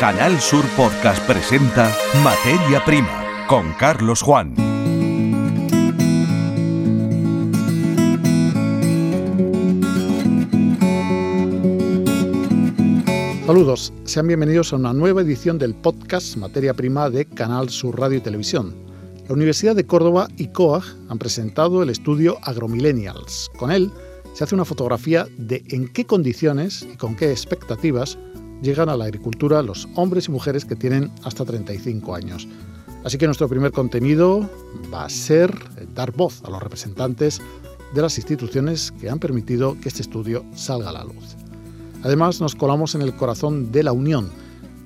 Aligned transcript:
Canal 0.00 0.40
Sur 0.40 0.64
Podcast 0.78 1.22
presenta 1.26 1.94
Materia 2.24 2.82
Prima 2.86 3.46
con 3.46 3.70
Carlos 3.74 4.22
Juan. 4.22 4.54
Saludos, 13.44 13.92
sean 14.04 14.26
bienvenidos 14.26 14.72
a 14.72 14.76
una 14.76 14.94
nueva 14.94 15.20
edición 15.20 15.58
del 15.58 15.74
podcast 15.74 16.34
Materia 16.38 16.72
Prima 16.72 17.10
de 17.10 17.26
Canal 17.26 17.68
Sur 17.68 18.00
Radio 18.00 18.16
y 18.16 18.22
Televisión. 18.22 18.74
La 19.28 19.34
Universidad 19.34 19.76
de 19.76 19.84
Córdoba 19.84 20.28
y 20.38 20.46
COAG 20.46 20.84
han 21.10 21.18
presentado 21.18 21.82
el 21.82 21.90
estudio 21.90 22.38
Agromillennials. 22.44 23.50
Con 23.58 23.70
él 23.70 23.90
se 24.32 24.44
hace 24.44 24.54
una 24.54 24.64
fotografía 24.64 25.26
de 25.36 25.62
en 25.68 25.88
qué 25.88 26.06
condiciones 26.06 26.86
y 26.90 26.96
con 26.96 27.16
qué 27.16 27.30
expectativas 27.30 28.16
llegan 28.62 28.88
a 28.88 28.96
la 28.96 29.04
agricultura 29.04 29.62
los 29.62 29.88
hombres 29.94 30.28
y 30.28 30.32
mujeres 30.32 30.64
que 30.64 30.76
tienen 30.76 31.10
hasta 31.24 31.44
35 31.44 32.14
años. 32.14 32.48
Así 33.04 33.16
que 33.16 33.26
nuestro 33.26 33.48
primer 33.48 33.72
contenido 33.72 34.48
va 34.92 35.04
a 35.04 35.10
ser 35.10 35.52
dar 35.94 36.12
voz 36.12 36.42
a 36.44 36.50
los 36.50 36.62
representantes 36.62 37.40
de 37.94 38.02
las 38.02 38.18
instituciones 38.18 38.92
que 38.92 39.08
han 39.08 39.18
permitido 39.18 39.76
que 39.80 39.88
este 39.88 40.02
estudio 40.02 40.44
salga 40.54 40.90
a 40.90 40.92
la 40.92 41.04
luz. 41.04 41.36
Además, 42.02 42.40
nos 42.40 42.54
colamos 42.54 42.94
en 42.94 43.02
el 43.02 43.14
corazón 43.14 43.72
de 43.72 43.82
la 43.82 43.92
Unión. 43.92 44.30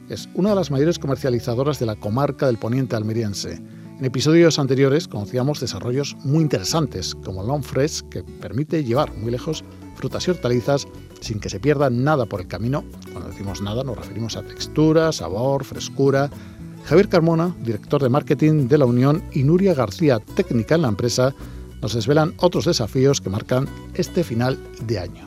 Es 0.08 0.28
una 0.34 0.50
de 0.50 0.56
las 0.56 0.70
mayores 0.70 0.98
comercializadoras 0.98 1.78
de 1.78 1.86
la 1.86 1.96
comarca 1.96 2.46
del 2.46 2.58
poniente 2.58 2.96
almeriense. 2.96 3.60
En 3.98 4.04
episodios 4.04 4.58
anteriores 4.58 5.06
conocíamos 5.06 5.60
desarrollos 5.60 6.16
muy 6.24 6.42
interesantes, 6.42 7.14
como 7.14 7.44
Long 7.44 7.62
Fresh, 7.62 8.02
que 8.10 8.24
permite 8.24 8.82
llevar 8.82 9.14
muy 9.16 9.30
lejos 9.30 9.64
frutas 9.94 10.26
y 10.26 10.32
hortalizas 10.32 10.88
sin 11.24 11.40
que 11.40 11.48
se 11.48 11.58
pierda 11.58 11.90
nada 11.90 12.26
por 12.26 12.40
el 12.40 12.46
camino. 12.46 12.84
Cuando 13.12 13.30
decimos 13.30 13.60
nada 13.60 13.82
nos 13.82 13.96
referimos 13.96 14.36
a 14.36 14.42
textura, 14.42 15.10
sabor, 15.12 15.64
frescura. 15.64 16.30
Javier 16.84 17.08
Carmona, 17.08 17.54
director 17.62 18.02
de 18.02 18.10
marketing 18.10 18.68
de 18.68 18.78
la 18.78 18.84
Unión, 18.84 19.24
y 19.32 19.42
Nuria 19.42 19.74
García, 19.74 20.20
técnica 20.20 20.74
en 20.74 20.82
la 20.82 20.88
empresa, 20.88 21.34
nos 21.80 21.94
desvelan 21.94 22.34
otros 22.38 22.66
desafíos 22.66 23.20
que 23.20 23.30
marcan 23.30 23.68
este 23.94 24.22
final 24.22 24.58
de 24.86 24.98
año. 24.98 25.26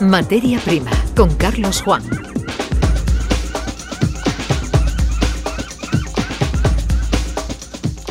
Materia 0.00 0.58
Prima 0.60 0.92
con 1.14 1.34
Carlos 1.34 1.82
Juan. 1.82 2.29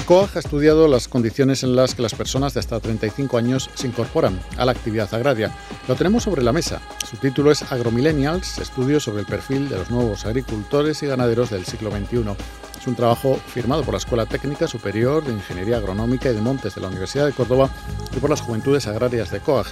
COAG 0.09 0.37
ha 0.37 0.39
estudiado 0.39 0.87
las 0.87 1.07
condiciones 1.07 1.61
en 1.61 1.75
las 1.75 1.93
que 1.93 2.01
las 2.01 2.15
personas 2.15 2.55
de 2.55 2.61
hasta 2.61 2.79
35 2.79 3.37
años 3.37 3.69
se 3.75 3.85
incorporan 3.85 4.39
a 4.57 4.65
la 4.65 4.71
actividad 4.71 5.13
agraria. 5.13 5.51
Lo 5.87 5.93
tenemos 5.93 6.23
sobre 6.23 6.41
la 6.41 6.51
mesa. 6.51 6.81
Su 7.07 7.17
título 7.17 7.51
es 7.51 7.71
Agromillennials, 7.71 8.57
estudio 8.57 8.99
sobre 8.99 9.19
el 9.19 9.27
perfil 9.27 9.69
de 9.69 9.77
los 9.77 9.91
nuevos 9.91 10.25
agricultores 10.25 11.03
y 11.03 11.05
ganaderos 11.05 11.51
del 11.51 11.63
siglo 11.63 11.91
XXI. 11.91 12.23
Es 12.79 12.87
un 12.87 12.95
trabajo 12.95 13.39
firmado 13.53 13.83
por 13.83 13.93
la 13.93 13.99
Escuela 13.99 14.25
Técnica 14.25 14.67
Superior 14.67 15.23
de 15.23 15.31
Ingeniería 15.31 15.77
Agronómica 15.77 16.31
y 16.31 16.33
de 16.33 16.41
Montes 16.41 16.73
de 16.73 16.81
la 16.81 16.87
Universidad 16.87 17.27
de 17.27 17.33
Córdoba 17.33 17.69
y 18.11 18.19
por 18.19 18.31
las 18.31 18.41
Juventudes 18.41 18.87
Agrarias 18.87 19.29
de 19.29 19.41
COAG. 19.41 19.67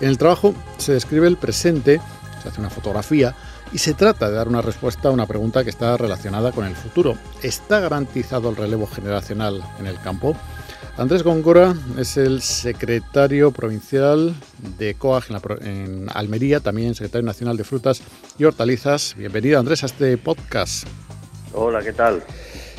En 0.00 0.08
el 0.08 0.18
trabajo 0.18 0.54
se 0.78 0.92
describe 0.92 1.26
el 1.26 1.36
presente, 1.36 2.00
se 2.40 2.48
hace 2.48 2.60
una 2.60 2.70
fotografía 2.70 3.34
y 3.72 3.78
se 3.78 3.94
trata 3.94 4.28
de 4.28 4.36
dar 4.36 4.48
una 4.48 4.62
respuesta 4.62 5.08
a 5.08 5.12
una 5.12 5.26
pregunta 5.26 5.64
que 5.64 5.70
está 5.70 5.96
relacionada 5.96 6.52
con 6.52 6.66
el 6.66 6.74
futuro. 6.74 7.16
¿Está 7.42 7.80
garantizado 7.80 8.50
el 8.50 8.56
relevo 8.56 8.86
generacional 8.86 9.62
en 9.78 9.86
el 9.86 10.00
campo? 10.00 10.36
Andrés 10.96 11.22
Góngora 11.22 11.74
es 11.98 12.16
el 12.16 12.42
secretario 12.42 13.52
provincial 13.52 14.34
de 14.78 14.94
COAG 14.94 15.24
en, 15.62 16.08
Almería, 16.12 16.60
también 16.60 16.94
secretario 16.94 17.24
nacional 17.24 17.56
de 17.56 17.64
frutas 17.64 18.02
y 18.38 18.44
hortalizas. 18.44 19.14
Bienvenido 19.16 19.58
Andrés 19.58 19.82
a 19.82 19.86
este 19.86 20.18
podcast. 20.18 20.86
Hola, 21.54 21.80
¿qué 21.82 21.92
tal? 21.92 22.22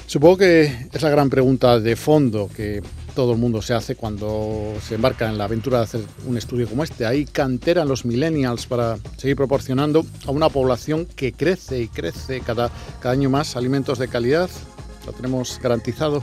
Supongo 0.05 0.37
que 0.37 0.87
es 0.91 1.01
la 1.01 1.09
gran 1.09 1.29
pregunta 1.29 1.79
de 1.79 1.95
fondo 1.95 2.49
que 2.53 2.83
todo 3.15 3.33
el 3.33 3.37
mundo 3.37 3.61
se 3.61 3.73
hace 3.73 3.95
cuando 3.95 4.73
se 4.79 4.95
embarca 4.95 5.27
en 5.29 5.37
la 5.37 5.45
aventura 5.45 5.77
de 5.77 5.83
hacer 5.83 6.01
un 6.25 6.37
estudio 6.37 6.67
como 6.67 6.83
este. 6.83 7.05
Hay 7.05 7.25
cantera 7.25 7.83
en 7.83 7.87
los 7.87 8.05
millennials 8.05 8.65
para 8.65 8.97
seguir 9.17 9.35
proporcionando 9.35 10.03
a 10.27 10.31
una 10.31 10.49
población 10.49 11.05
que 11.05 11.33
crece 11.33 11.79
y 11.79 11.87
crece 11.87 12.41
cada, 12.41 12.69
cada 13.01 13.13
año 13.13 13.29
más 13.29 13.55
alimentos 13.55 13.99
de 13.99 14.07
calidad. 14.07 14.49
¿Lo 15.05 15.13
tenemos 15.13 15.59
garantizado? 15.61 16.21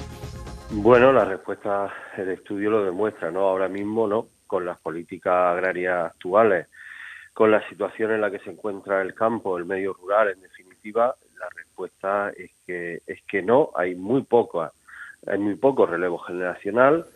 Bueno, 0.70 1.12
la 1.12 1.24
respuesta 1.24 1.92
del 2.16 2.30
estudio 2.30 2.70
lo 2.70 2.84
demuestra, 2.84 3.30
¿no? 3.30 3.40
Ahora 3.40 3.68
mismo, 3.68 4.06
¿no? 4.06 4.28
Con 4.46 4.64
las 4.64 4.78
políticas 4.78 5.34
agrarias 5.34 6.06
actuales, 6.06 6.68
con 7.32 7.50
la 7.50 7.66
situación 7.68 8.12
en 8.12 8.20
la 8.20 8.30
que 8.30 8.38
se 8.40 8.50
encuentra 8.50 9.02
el 9.02 9.14
campo, 9.14 9.58
el 9.58 9.64
medio 9.64 9.94
rural, 9.94 10.28
en 10.30 10.40
definitiva, 10.40 11.14
la 11.38 11.48
respuesta 11.54 12.30
es 12.36 12.50
que 12.66 13.02
es 13.06 13.22
que 13.22 13.42
no, 13.42 13.70
hay 13.74 13.94
muy 13.94 14.22
poco 14.22 14.70
hay 15.26 15.38
muy 15.38 15.56
poco 15.56 15.86
relevo 15.86 16.18
generacional, 16.18 17.06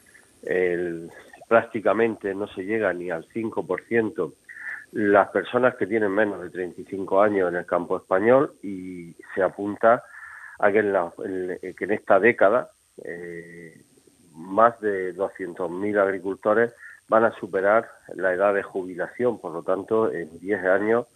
prácticamente 1.48 2.34
no 2.34 2.46
se 2.48 2.64
llega 2.64 2.92
ni 2.92 3.10
al 3.10 3.28
5% 3.28 4.32
las 4.92 5.28
personas 5.30 5.74
que 5.76 5.86
tienen 5.86 6.10
menos 6.10 6.40
de 6.40 6.50
35 6.50 7.22
años 7.22 7.48
en 7.48 7.56
el 7.56 7.66
campo 7.66 7.96
español 7.96 8.54
y 8.62 9.14
se 9.34 9.42
apunta 9.42 10.02
a 10.58 10.70
que 10.70 10.78
en, 10.80 11.74
que 11.74 11.84
en 11.84 11.92
esta 11.92 12.20
década 12.20 12.70
eh, 13.02 13.80
más 14.34 14.78
de 14.80 15.14
200.000 15.14 15.98
agricultores 15.98 16.74
van 17.08 17.24
a 17.24 17.32
superar 17.32 17.90
la 18.14 18.32
edad 18.32 18.54
de 18.54 18.62
jubilación, 18.62 19.38
por 19.38 19.52
lo 19.52 19.62
tanto 19.62 20.12
en 20.12 20.38
10 20.38 20.64
años 20.64 21.06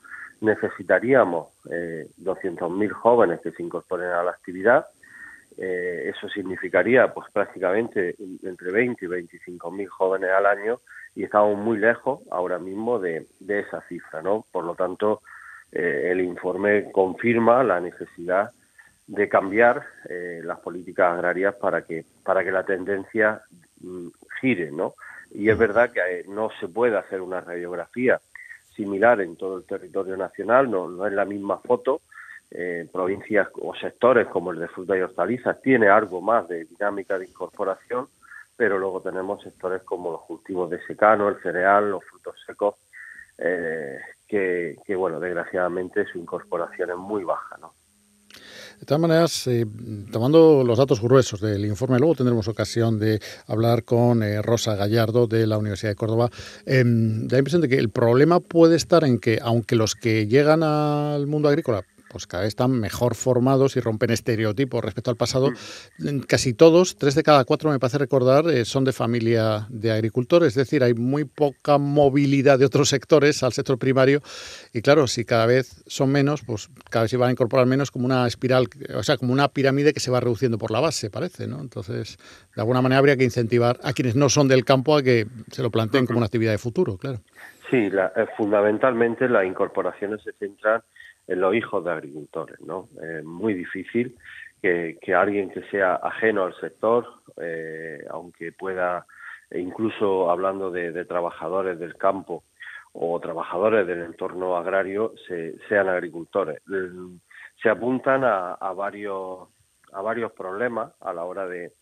necesitaríamos 0.41 1.48
eh, 1.70 2.08
200.000 2.22 2.91
jóvenes 2.91 3.41
que 3.41 3.53
se 3.53 3.62
incorporen 3.62 4.10
a 4.10 4.22
la 4.22 4.30
actividad 4.30 4.86
eh, 5.58 6.12
eso 6.14 6.28
significaría 6.28 7.12
pues 7.14 7.30
prácticamente 7.32 8.14
entre 8.42 8.70
20 8.70 9.04
y 9.04 9.08
25 9.08 9.70
mil 9.70 9.88
jóvenes 9.88 10.30
al 10.30 10.46
año 10.46 10.80
y 11.14 11.24
estamos 11.24 11.56
muy 11.56 11.78
lejos 11.78 12.20
ahora 12.30 12.58
mismo 12.58 12.98
de, 12.98 13.26
esa 13.48 13.80
cifra, 13.88 14.20
¿no? 14.20 14.44
Por 14.52 14.64
lo 14.64 14.74
tanto, 14.74 15.22
eh, 15.72 16.08
el 16.10 16.20
informe 16.20 16.90
confirma 16.92 17.64
la 17.64 17.80
necesidad 17.80 18.50
de 19.06 19.28
cambiar 19.28 19.82
eh, 20.08 20.42
las 20.44 20.58
políticas 20.60 21.14
agrarias 21.14 21.54
para 21.54 21.82
que 21.82 22.04
para 22.22 22.44
que 22.44 22.52
la 22.52 22.64
tendencia 22.64 23.40
mm, 23.80 24.08
gire, 24.40 24.70
¿no? 24.70 24.94
Y 25.30 25.48
es 25.48 25.56
verdad 25.56 25.90
que 25.90 26.24
no 26.28 26.50
se 26.60 26.68
puede 26.68 26.98
hacer 26.98 27.22
una 27.22 27.40
radiografía 27.40 28.20
similar 28.74 29.22
en 29.22 29.36
todo 29.36 29.56
el 29.56 29.64
territorio 29.64 30.18
nacional, 30.18 30.70
no, 30.70 30.88
no 30.88 31.06
es 31.06 31.12
la 31.14 31.24
misma 31.24 31.58
foto, 31.58 32.02
eh, 32.52 32.88
provincias 32.92 33.48
o 33.60 33.74
sectores 33.74 34.28
como 34.28 34.52
el 34.52 34.60
de 34.60 34.68
fruta 34.68 34.96
y 34.96 35.00
hortalizas 35.00 35.60
tiene 35.60 35.88
algo 35.88 36.20
más 36.20 36.46
de 36.48 36.64
dinámica 36.64 37.18
de 37.18 37.26
incorporación, 37.26 38.06
pero 38.56 38.78
luego 38.78 39.00
tenemos 39.00 39.42
sectores 39.42 39.82
como 39.82 40.12
los 40.12 40.22
cultivos 40.22 40.70
de 40.70 40.80
secano, 40.86 41.28
el 41.28 41.42
cereal, 41.42 41.90
los 41.90 42.04
frutos 42.04 42.36
secos, 42.46 42.76
eh, 43.38 43.98
que, 44.28 44.76
bueno, 44.96 45.18
desgraciadamente 45.20 46.06
su 46.06 46.18
incorporación 46.18 46.90
es 46.90 46.96
muy 46.96 47.24
baja, 47.24 47.56
¿no? 47.60 47.72
De 48.78 48.84
todas 48.84 49.00
maneras, 49.00 49.46
eh, 49.46 49.66
tomando 50.12 50.62
los 50.62 50.78
datos 50.78 51.00
gruesos 51.00 51.40
del 51.40 51.64
informe, 51.64 51.98
luego 51.98 52.14
tendremos 52.14 52.46
ocasión 52.46 52.98
de 52.98 53.20
hablar 53.48 53.84
con 53.84 54.22
Rosa 54.42 54.76
Gallardo 54.76 55.26
de 55.26 55.46
la 55.46 55.58
Universidad 55.58 55.92
de 55.92 55.96
Córdoba. 55.96 56.30
Em, 56.66 57.26
da 57.26 57.36
la 57.36 57.38
impresión 57.38 57.62
de 57.62 57.68
que 57.68 57.78
el 57.78 57.88
problema 57.88 58.40
puede 58.40 58.76
estar 58.76 59.04
en 59.04 59.18
que, 59.18 59.38
aunque 59.42 59.76
los 59.76 59.94
que 59.94 60.26
llegan 60.26 60.62
al 60.62 61.26
mundo 61.26 61.48
agrícola 61.48 61.84
pues 62.08 62.26
cada 62.26 62.42
vez 62.42 62.48
están 62.48 62.72
mejor 62.72 63.14
formados 63.14 63.76
y 63.76 63.80
rompen 63.80 64.10
estereotipos 64.10 64.84
respecto 64.84 65.10
al 65.10 65.16
pasado. 65.16 65.50
Mm. 65.98 66.20
Casi 66.20 66.54
todos, 66.54 66.96
tres 66.96 67.14
de 67.14 67.22
cada 67.22 67.44
cuatro 67.44 67.70
me 67.70 67.78
parece 67.78 67.98
recordar, 67.98 68.48
eh, 68.48 68.64
son 68.64 68.84
de 68.84 68.92
familia 68.92 69.66
de 69.70 69.92
agricultores, 69.92 70.48
es 70.48 70.54
decir, 70.54 70.82
hay 70.82 70.94
muy 70.94 71.24
poca 71.24 71.78
movilidad 71.78 72.58
de 72.58 72.64
otros 72.64 72.88
sectores 72.88 73.42
al 73.42 73.52
sector 73.52 73.78
primario 73.78 74.22
y 74.72 74.82
claro, 74.82 75.06
si 75.06 75.24
cada 75.24 75.47
vez 75.47 75.82
son 75.86 76.10
menos, 76.10 76.42
pues 76.42 76.70
cada 76.91 77.04
vez 77.04 77.10
se 77.10 77.16
van 77.16 77.28
a 77.28 77.32
incorporar 77.32 77.66
menos 77.66 77.91
como 77.91 78.06
una 78.06 78.26
espiral, 78.26 78.68
o 78.94 79.02
sea, 79.02 79.16
como 79.16 79.32
una 79.32 79.48
pirámide 79.48 79.92
que 79.92 80.00
se 80.00 80.10
va 80.10 80.20
reduciendo 80.20 80.59
por 80.59 80.70
la 80.70 80.80
base, 80.80 81.10
parece, 81.10 81.47
¿no? 81.47 81.60
Entonces, 81.60 82.18
de 82.54 82.60
alguna 82.60 82.82
manera 82.82 82.98
habría 82.98 83.16
que 83.16 83.24
incentivar 83.24 83.78
a 83.82 83.92
quienes 83.92 84.16
no 84.16 84.28
son 84.28 84.48
del 84.48 84.64
campo 84.64 84.97
a 84.97 85.02
que 85.02 85.26
se 85.50 85.62
lo 85.62 85.70
planteen 85.70 86.06
como 86.06 86.18
una 86.18 86.26
actividad 86.26 86.52
de 86.52 86.59
futuro, 86.59 86.97
claro. 86.97 87.20
Sí, 87.70 87.91
eh, 87.92 88.26
fundamentalmente 88.36 89.28
las 89.28 89.44
incorporaciones 89.44 90.22
se 90.22 90.32
centran 90.32 90.82
en 91.26 91.40
los 91.40 91.54
hijos 91.54 91.84
de 91.84 91.90
agricultores, 91.90 92.60
¿no? 92.60 92.88
Es 93.02 93.24
muy 93.24 93.54
difícil 93.54 94.16
que, 94.62 95.14
alguien 95.14 95.50
que 95.50 95.62
sea 95.70 95.94
ajeno 95.96 96.44
al 96.44 96.54
sector, 96.60 97.06
eh, 97.36 98.04
aunque 98.10 98.52
pueda, 98.52 99.06
e 99.50 99.60
incluso 99.60 100.30
hablando 100.30 100.70
de, 100.70 101.04
trabajadores 101.04 101.78
del 101.78 101.96
campo 101.96 102.44
o 102.92 103.20
trabajadores 103.20 103.86
del 103.86 104.02
entorno 104.02 104.56
agrario, 104.56 105.12
sean 105.68 105.88
agricultores. 105.88 106.62
Se 107.62 107.68
apuntan 107.68 108.24
a, 108.24 108.56
varios 108.74 109.48
a 109.92 110.00
varios 110.02 110.32
problemas 110.32 110.92
a 111.00 111.12
la 111.12 111.24
hora 111.24 111.46
de, 111.46 111.72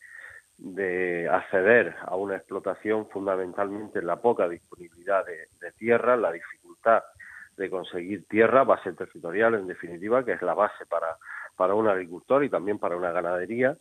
de 0.59 1.29
acceder 1.29 1.95
a 2.03 2.17
una 2.17 2.37
explotación 2.37 3.09
fundamentalmente 3.09 4.03
la 4.03 4.17
poca 4.17 4.49
disponibilidad 4.49 5.25
de, 5.25 5.73
tierra, 5.73 6.17
la 6.17 6.33
dificultad 6.33 7.03
de 7.57 7.71
conseguir 7.71 8.27
tierra, 8.27 8.65
base 8.65 8.93
territorial 8.93 9.55
en 9.55 9.67
definitiva, 9.67 10.25
que 10.25 10.33
es 10.33 10.43
la 10.43 10.55
base 10.55 10.87
para, 10.87 11.17
para 11.57 11.75
un 11.75 11.89
agricultor 11.89 12.45
y 12.45 12.51
también 12.51 12.79
para 12.79 12.97
una 12.97 13.13
ganadería. 13.13 13.77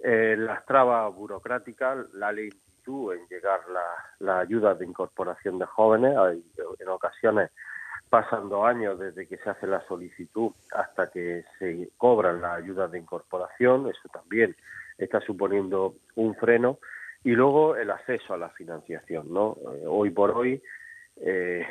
Eh, 0.00 0.36
las 0.38 0.64
trabas 0.66 1.14
burocráticas, 1.14 2.12
la 2.14 2.32
lentitud 2.32 3.14
en 3.14 3.26
llegar 3.28 3.60
la, 4.20 4.38
ayuda 4.40 4.74
de 4.74 4.86
incorporación 4.86 5.58
de 5.58 5.66
jóvenes, 5.66 6.16
hay, 6.16 6.44
en 6.78 6.88
ocasiones 6.88 7.50
pasan 8.08 8.48
dos 8.48 8.64
años 8.64 8.98
desde 8.98 9.26
que 9.26 9.36
se 9.38 9.50
hace 9.50 9.66
la 9.66 9.80
solicitud 9.88 10.52
hasta 10.72 11.10
que 11.10 11.44
se 11.58 11.90
cobran 11.96 12.40
las 12.40 12.58
ayudas 12.58 12.90
de 12.92 12.98
incorporación, 12.98 13.88
eso 13.88 14.08
también 14.12 14.54
está 14.96 15.20
suponiendo 15.20 15.96
un 16.14 16.34
freno, 16.36 16.78
y 17.24 17.32
luego 17.32 17.74
el 17.74 17.90
acceso 17.90 18.34
a 18.34 18.38
la 18.38 18.50
financiación, 18.50 19.32
¿no? 19.32 19.56
Eh, 19.74 19.84
hoy 19.86 20.10
por 20.10 20.30
hoy 20.30 20.62
eh, 21.16 21.66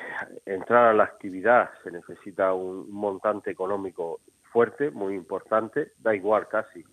entrar 0.45 0.87
a 0.87 0.93
la 0.93 1.03
actividad 1.03 1.69
se 1.83 1.91
necesita 1.91 2.53
un 2.53 2.91
montante 2.91 3.51
económico 3.51 4.19
fuerte, 4.51 4.89
muy 4.91 5.15
importante, 5.15 5.91
da 5.99 6.15
igual 6.15 6.47
casi 6.47 6.83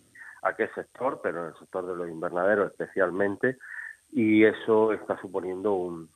a 0.43 0.54
qué 0.54 0.69
sector, 0.75 1.20
pero 1.22 1.43
en 1.43 1.46
el 1.52 1.58
sector 1.58 1.87
de 1.87 1.96
los 1.96 2.08
invernaderos 2.08 2.70
especialmente, 2.70 3.58
y 4.10 4.44
eso 4.44 4.93
está 4.93 5.19
suponiendo 5.20 5.72
un, 5.72 6.08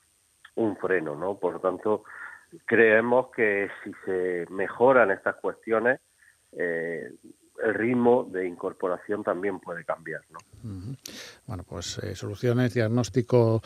un 0.57 0.77
freno, 0.77 1.15
¿no? 1.15 1.39
Por 1.39 1.55
lo 1.55 1.61
tanto, 1.61 2.05
creemos 2.65 3.31
que 3.31 3.71
si 3.83 3.93
se 4.05 4.47
mejoran 4.51 5.11
estas 5.11 5.37
cuestiones, 5.37 6.01
eh, 6.53 7.13
el 7.65 7.75
ritmo 7.75 8.29
de 8.31 8.47
incorporación 8.47 9.23
también 9.23 9.61
puede 9.61 9.85
cambiar. 9.85 10.23
¿no? 10.31 10.39
Bueno, 11.47 11.65
pues 11.69 11.99
eh, 11.99 12.15
soluciones, 12.15 12.75
diagnóstico 12.75 13.63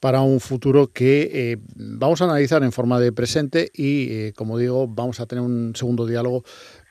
para 0.00 0.20
un 0.20 0.40
futuro 0.40 0.88
que 0.92 1.52
eh, 1.52 1.56
vamos 1.76 2.20
a 2.20 2.24
analizar 2.24 2.62
en 2.62 2.72
forma 2.72 3.00
de 3.00 3.12
presente 3.12 3.70
y, 3.72 4.12
eh, 4.12 4.32
como 4.34 4.58
digo, 4.58 4.86
vamos 4.86 5.20
a 5.20 5.26
tener 5.26 5.42
un 5.42 5.74
segundo 5.74 6.06
diálogo 6.06 6.44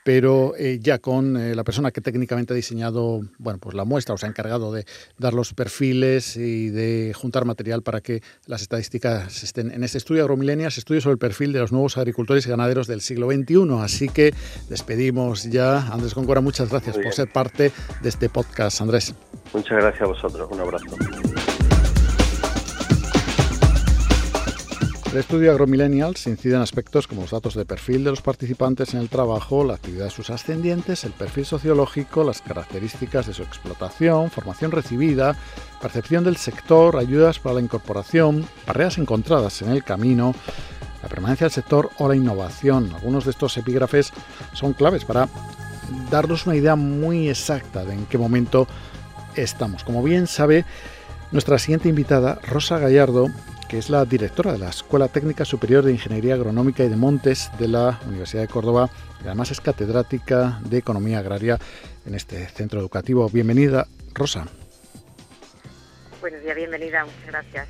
pero 0.03 0.53
eh, 0.57 0.79
ya 0.81 0.99
con 0.99 1.37
eh, 1.37 1.55
la 1.55 1.63
persona 1.63 1.91
que 1.91 2.01
técnicamente 2.01 2.53
ha 2.53 2.55
diseñado 2.55 3.21
bueno, 3.37 3.59
pues 3.59 3.75
la 3.75 3.85
muestra 3.85 4.15
o 4.15 4.17
se 4.17 4.25
ha 4.25 4.29
encargado 4.29 4.71
de 4.71 4.85
dar 5.17 5.33
los 5.33 5.53
perfiles 5.53 6.37
y 6.37 6.69
de 6.69 7.13
juntar 7.15 7.45
material 7.45 7.81
para 7.81 8.01
que 8.01 8.21
las 8.45 8.61
estadísticas 8.61 9.43
estén 9.43 9.71
en 9.71 9.83
este 9.83 9.97
estudio 9.97 10.23
Agromilenias, 10.23 10.77
estudio 10.77 11.01
sobre 11.01 11.13
el 11.13 11.19
perfil 11.19 11.53
de 11.53 11.59
los 11.59 11.71
nuevos 11.71 11.97
agricultores 11.97 12.45
y 12.45 12.49
ganaderos 12.49 12.87
del 12.87 13.01
siglo 13.01 13.29
XXI. 13.31 13.67
Así 13.81 14.09
que 14.09 14.33
despedimos 14.69 15.43
ya. 15.43 15.87
Andrés 15.87 16.13
Concora, 16.13 16.41
muchas 16.41 16.69
gracias 16.69 16.97
por 16.97 17.13
ser 17.13 17.31
parte 17.31 17.71
de 18.01 18.09
este 18.09 18.29
podcast, 18.29 18.81
Andrés. 18.81 19.15
Muchas 19.53 19.77
gracias 19.77 20.01
a 20.01 20.05
vosotros. 20.05 20.49
Un 20.51 20.59
abrazo. 20.59 20.85
El 25.13 25.19
estudio 25.19 25.51
AgroMillennials 25.51 26.25
incide 26.25 26.55
en 26.55 26.63
aspectos 26.63 27.05
como 27.05 27.21
los 27.21 27.29
datos 27.29 27.53
de 27.53 27.65
perfil 27.65 28.03
de 28.03 28.09
los 28.09 28.23
participantes 28.23 28.95
en 28.95 28.99
el 28.99 29.09
trabajo, 29.09 29.63
la 29.63 29.75
actividad 29.75 30.05
de 30.05 30.09
sus 30.09 30.31
ascendientes, 30.31 31.03
el 31.03 31.11
perfil 31.11 31.45
sociológico, 31.45 32.23
las 32.23 32.41
características 32.41 33.27
de 33.27 33.35
su 33.35 33.43
explotación, 33.43 34.31
formación 34.31 34.71
recibida, 34.71 35.37
percepción 35.79 36.23
del 36.23 36.37
sector, 36.37 36.97
ayudas 36.97 37.37
para 37.37 37.53
la 37.53 37.61
incorporación, 37.61 38.43
barreras 38.65 38.97
encontradas 38.97 39.61
en 39.61 39.69
el 39.69 39.83
camino, 39.83 40.33
la 41.03 41.09
permanencia 41.09 41.45
del 41.45 41.53
sector 41.53 41.91
o 41.99 42.09
la 42.09 42.15
innovación. 42.15 42.91
Algunos 42.95 43.25
de 43.25 43.31
estos 43.31 43.55
epígrafes 43.55 44.11
son 44.53 44.73
claves 44.73 45.05
para 45.05 45.29
darnos 46.09 46.47
una 46.47 46.55
idea 46.55 46.75
muy 46.75 47.29
exacta 47.29 47.85
de 47.85 47.93
en 47.93 48.07
qué 48.07 48.17
momento 48.17 48.65
estamos. 49.35 49.83
Como 49.83 50.01
bien 50.01 50.25
sabe, 50.25 50.65
nuestra 51.31 51.59
siguiente 51.59 51.87
invitada, 51.87 52.39
Rosa 52.47 52.79
Gallardo, 52.79 53.27
que 53.65 53.77
es 53.77 53.89
la 53.89 54.05
directora 54.05 54.51
de 54.51 54.57
la 54.57 54.69
Escuela 54.69 55.07
Técnica 55.07 55.45
Superior 55.45 55.83
de 55.83 55.91
Ingeniería 55.91 56.35
Agronómica 56.35 56.83
y 56.83 56.89
de 56.89 56.95
Montes 56.95 57.49
de 57.59 57.67
la 57.67 57.99
Universidad 58.07 58.41
de 58.41 58.47
Córdoba 58.47 58.89
y 59.21 59.27
además 59.27 59.51
es 59.51 59.61
catedrática 59.61 60.59
de 60.65 60.77
Economía 60.77 61.19
Agraria 61.19 61.59
en 62.05 62.15
este 62.15 62.45
centro 62.47 62.79
educativo. 62.79 63.29
Bienvenida, 63.29 63.87
Rosa. 64.13 64.45
Buenos 66.21 66.41
días, 66.41 66.55
bienvenida, 66.55 67.05
muchas 67.05 67.27
gracias. 67.27 67.67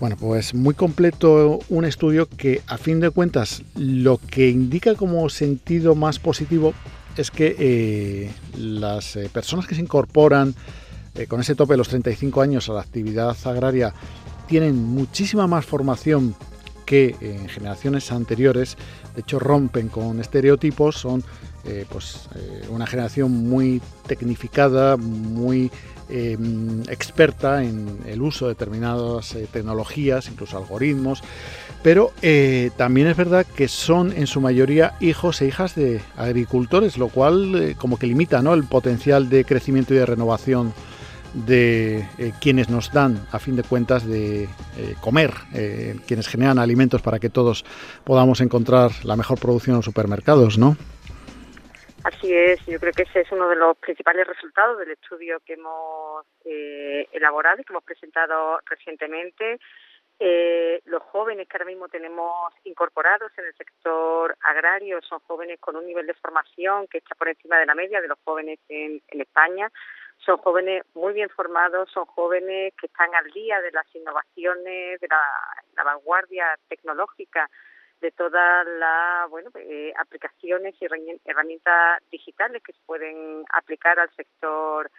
Bueno, 0.00 0.16
pues 0.16 0.54
muy 0.54 0.74
completo 0.74 1.58
un 1.68 1.84
estudio 1.84 2.28
que 2.28 2.62
a 2.66 2.78
fin 2.78 3.00
de 3.00 3.10
cuentas 3.10 3.62
lo 3.74 4.18
que 4.18 4.48
indica 4.48 4.94
como 4.94 5.28
sentido 5.28 5.94
más 5.94 6.18
positivo 6.18 6.74
es 7.16 7.30
que 7.30 7.56
eh, 7.58 8.30
las 8.56 9.16
eh, 9.16 9.28
personas 9.32 9.66
que 9.66 9.74
se 9.74 9.80
incorporan 9.80 10.54
eh, 11.14 11.26
con 11.26 11.40
ese 11.40 11.56
tope 11.56 11.72
de 11.72 11.78
los 11.78 11.88
35 11.88 12.40
años 12.40 12.68
a 12.68 12.74
la 12.74 12.80
actividad 12.80 13.36
agraria 13.44 13.92
tienen 14.48 14.82
muchísima 14.82 15.46
más 15.46 15.64
formación 15.64 16.34
que 16.84 17.14
en 17.20 17.48
generaciones 17.48 18.10
anteriores. 18.10 18.76
De 19.14 19.20
hecho, 19.20 19.38
rompen 19.38 19.88
con 19.88 20.20
estereotipos, 20.20 20.96
son 20.96 21.22
eh, 21.64 21.84
pues, 21.88 22.28
eh, 22.34 22.66
una 22.70 22.86
generación 22.86 23.30
muy 23.30 23.82
tecnificada, 24.06 24.96
muy 24.96 25.70
em, 26.08 26.80
experta 26.88 27.62
en 27.62 27.98
el 28.06 28.22
uso 28.22 28.46
de 28.46 28.54
determinadas 28.54 29.34
eh, 29.34 29.46
tecnologías, 29.52 30.28
incluso 30.28 30.56
algoritmos, 30.56 31.22
pero 31.82 32.12
también 32.76 33.06
es 33.06 33.16
verdad 33.16 33.46
que 33.54 33.68
son 33.68 34.12
en 34.12 34.26
su 34.26 34.40
mayoría 34.40 34.94
hijos 35.00 35.42
e 35.42 35.46
hijas 35.46 35.74
de 35.74 36.00
agricultores, 36.16 36.96
lo 36.96 37.08
cual 37.08 37.76
como 37.78 37.98
que 37.98 38.06
limita 38.06 38.40
¿no? 38.42 38.54
el 38.54 38.64
potencial 38.64 39.28
de 39.28 39.44
crecimiento 39.44 39.94
y 39.94 39.98
de 39.98 40.06
renovación 40.06 40.72
de 41.34 41.98
eh, 42.18 42.32
quienes 42.40 42.68
nos 42.68 42.92
dan, 42.92 43.26
a 43.32 43.38
fin 43.38 43.56
de 43.56 43.62
cuentas, 43.62 44.06
de 44.06 44.44
eh, 44.44 44.94
comer, 45.00 45.30
eh, 45.54 45.96
quienes 46.06 46.28
generan 46.28 46.58
alimentos 46.58 47.02
para 47.02 47.18
que 47.18 47.30
todos 47.30 47.64
podamos 48.04 48.40
encontrar 48.40 48.90
la 49.04 49.16
mejor 49.16 49.38
producción 49.38 49.74
en 49.74 49.78
los 49.78 49.84
supermercados, 49.84 50.58
¿no? 50.58 50.76
Así 52.04 52.32
es, 52.32 52.64
yo 52.66 52.78
creo 52.78 52.92
que 52.92 53.02
ese 53.02 53.20
es 53.20 53.32
uno 53.32 53.48
de 53.48 53.56
los 53.56 53.76
principales 53.78 54.26
resultados 54.26 54.78
del 54.78 54.92
estudio 54.92 55.40
que 55.44 55.54
hemos 55.54 56.24
elaborado 57.12 57.60
y 57.60 57.64
que 57.64 57.72
hemos 57.72 57.84
presentado 57.84 58.60
recientemente. 58.64 59.58
los 60.86 61.02
jóvenes 61.12 61.46
que 61.48 61.56
ahora 61.56 61.66
mismo 61.66 61.88
tenemos 61.88 62.54
incorporados 62.64 63.30
en 63.36 63.46
el 63.46 63.54
sector 63.54 64.36
agrario 64.40 65.00
son 65.02 65.18
jóvenes 65.26 65.58
con 65.60 65.76
un 65.76 65.86
nivel 65.86 66.06
de 66.06 66.14
formación 66.14 66.86
que 66.86 66.98
está 66.98 67.14
por 67.14 67.28
encima 67.28 67.58
de 67.58 67.66
la 67.66 67.74
media 67.74 68.00
de 68.00 68.08
los 68.08 68.18
jóvenes 68.24 68.58
en 68.68 69.02
España 69.10 69.70
son 70.24 70.38
jóvenes 70.38 70.82
muy 70.94 71.12
bien 71.14 71.28
formados, 71.30 71.90
son 71.90 72.04
jóvenes 72.06 72.74
que 72.80 72.86
están 72.86 73.14
al 73.14 73.30
día 73.32 73.60
de 73.60 73.70
las 73.72 73.86
innovaciones, 73.94 75.00
de 75.00 75.08
la, 75.08 75.84
vanguardia 75.84 76.58
tecnológica, 76.68 77.48
de 78.00 78.10
todas 78.10 78.66
las 78.66 79.30
bueno, 79.30 79.50
eh, 79.54 79.92
aplicaciones 79.96 80.74
y 80.80 80.86
herramientas 81.24 82.02
digitales 82.10 82.62
que 82.62 82.72
se 82.72 82.78
pueden 82.84 83.44
aplicar 83.52 83.98
al 83.98 84.10
sector 84.14 84.90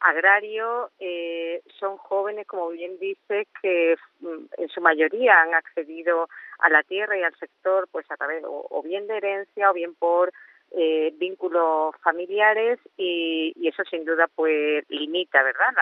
agrario. 0.00 0.90
Eh, 0.98 1.62
son 1.78 1.96
jóvenes, 1.96 2.46
como 2.46 2.68
bien 2.70 2.98
dice, 2.98 3.46
que 3.60 3.96
mm, 4.20 4.44
en 4.58 4.68
su 4.68 4.80
mayoría 4.80 5.42
han 5.42 5.54
accedido 5.54 6.28
a 6.60 6.68
la 6.70 6.82
tierra 6.82 7.18
y 7.18 7.22
al 7.22 7.36
sector 7.36 7.88
pues 7.90 8.10
a 8.10 8.16
través 8.16 8.42
o 8.46 8.82
bien 8.82 9.06
de 9.06 9.16
herencia 9.16 9.70
o 9.70 9.74
bien 9.74 9.94
por 9.94 10.32
eh, 10.70 11.12
vínculos 11.16 11.94
familiares 12.02 12.78
y, 12.96 13.54
eso 13.66 13.82
sin 13.84 14.04
duda 14.04 14.28
pues 14.34 14.84
limita 14.88 15.42
verdad 15.42 15.72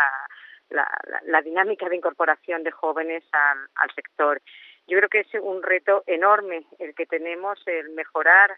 la, 0.70 0.88
la, 1.26 1.42
dinámica 1.42 1.88
de 1.88 1.96
incorporación 1.96 2.62
de 2.62 2.70
jóvenes 2.70 3.24
al, 3.32 3.90
sector. 3.94 4.40
Yo 4.86 4.98
creo 4.98 5.08
que 5.08 5.20
es 5.20 5.42
un 5.42 5.62
reto 5.62 6.04
enorme 6.06 6.66
el 6.78 6.94
que 6.94 7.06
tenemos 7.06 7.60
el 7.66 7.90
mejorar 7.90 8.56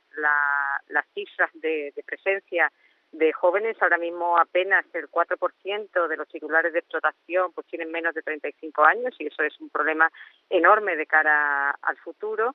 las 0.88 1.06
cifras 1.14 1.50
de, 1.54 1.92
presencia 2.04 2.70
de 3.12 3.32
jóvenes. 3.32 3.76
Ahora 3.80 3.98
mismo 3.98 4.38
apenas 4.38 4.84
el 4.92 5.10
4% 5.10 6.08
de 6.08 6.16
los 6.16 6.28
titulares 6.28 6.72
de 6.72 6.80
explotación 6.80 7.52
pues 7.54 7.66
tienen 7.66 7.90
menos 7.90 8.14
de 8.14 8.22
35 8.22 8.84
años 8.84 9.14
y 9.18 9.26
eso 9.26 9.42
es 9.42 9.58
un 9.60 9.70
problema 9.70 10.10
enorme 10.50 10.96
de 10.96 11.06
cara 11.06 11.70
al 11.82 11.96
futuro 11.98 12.52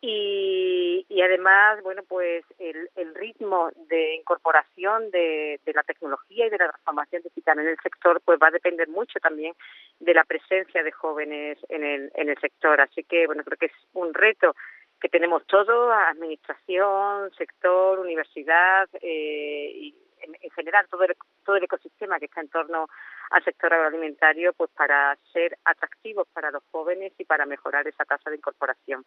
y, 0.00 1.04
y 1.08 1.22
además, 1.22 1.82
bueno, 1.82 2.02
pues 2.06 2.44
el, 2.60 2.88
el 2.94 3.14
ritmo 3.16 3.70
de 3.88 4.14
incorporación 4.14 5.10
de, 5.10 5.60
de, 5.64 5.72
la 5.72 5.82
tecnología 5.82 6.46
y 6.46 6.50
de 6.50 6.58
la 6.58 6.68
transformación 6.68 7.22
digital 7.22 7.58
en 7.58 7.68
el 7.68 7.78
sector, 7.82 8.20
pues 8.24 8.38
va 8.40 8.46
a 8.46 8.52
depender 8.52 8.88
mucho 8.88 9.18
también 9.18 9.54
de 9.98 10.14
la 10.14 10.22
presencia 10.22 10.84
de 10.84 10.92
jóvenes 10.92 11.58
en 11.68 11.82
el, 11.82 12.12
en 12.14 12.28
el 12.28 12.38
sector. 12.38 12.80
Así 12.80 13.02
que, 13.02 13.26
bueno, 13.26 13.42
creo 13.42 13.58
que 13.58 13.66
es 13.66 13.72
un 13.92 14.14
reto 14.14 14.54
que 15.00 15.08
tenemos 15.08 15.44
todo, 15.46 15.92
administración, 15.92 17.32
sector, 17.36 17.98
universidad 17.98 18.88
eh, 19.00 19.72
y 19.74 19.96
en, 20.20 20.36
en, 20.40 20.50
general 20.50 20.86
todo 20.88 21.04
el, 21.04 21.16
todo 21.44 21.56
el 21.56 21.64
ecosistema 21.64 22.20
que 22.20 22.26
está 22.26 22.40
en 22.40 22.48
torno 22.48 22.86
al 23.30 23.44
sector 23.44 23.72
agroalimentario, 23.72 24.52
pues 24.52 24.70
para 24.70 25.16
ser 25.32 25.58
atractivos 25.64 26.28
para 26.32 26.52
los 26.52 26.62
jóvenes 26.70 27.12
y 27.18 27.24
para 27.24 27.46
mejorar 27.46 27.86
esa 27.88 28.04
tasa 28.04 28.30
de 28.30 28.36
incorporación. 28.36 29.04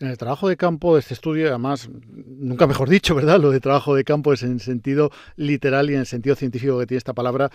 En 0.00 0.08
el 0.08 0.16
trabajo 0.16 0.48
de 0.48 0.56
campo 0.56 0.94
de 0.94 1.00
este 1.00 1.12
estudio, 1.12 1.48
además, 1.48 1.90
nunca 1.90 2.66
mejor 2.66 2.88
dicho, 2.88 3.14
¿verdad? 3.14 3.38
Lo 3.38 3.50
de 3.50 3.60
trabajo 3.60 3.94
de 3.94 4.02
campo 4.02 4.32
es 4.32 4.42
en 4.42 4.58
sentido 4.58 5.10
literal 5.36 5.90
y 5.90 5.92
en 5.94 6.00
el 6.00 6.06
sentido 6.06 6.36
científico 6.36 6.78
que 6.78 6.86
tiene 6.86 6.96
esta 6.96 7.12
palabra. 7.12 7.50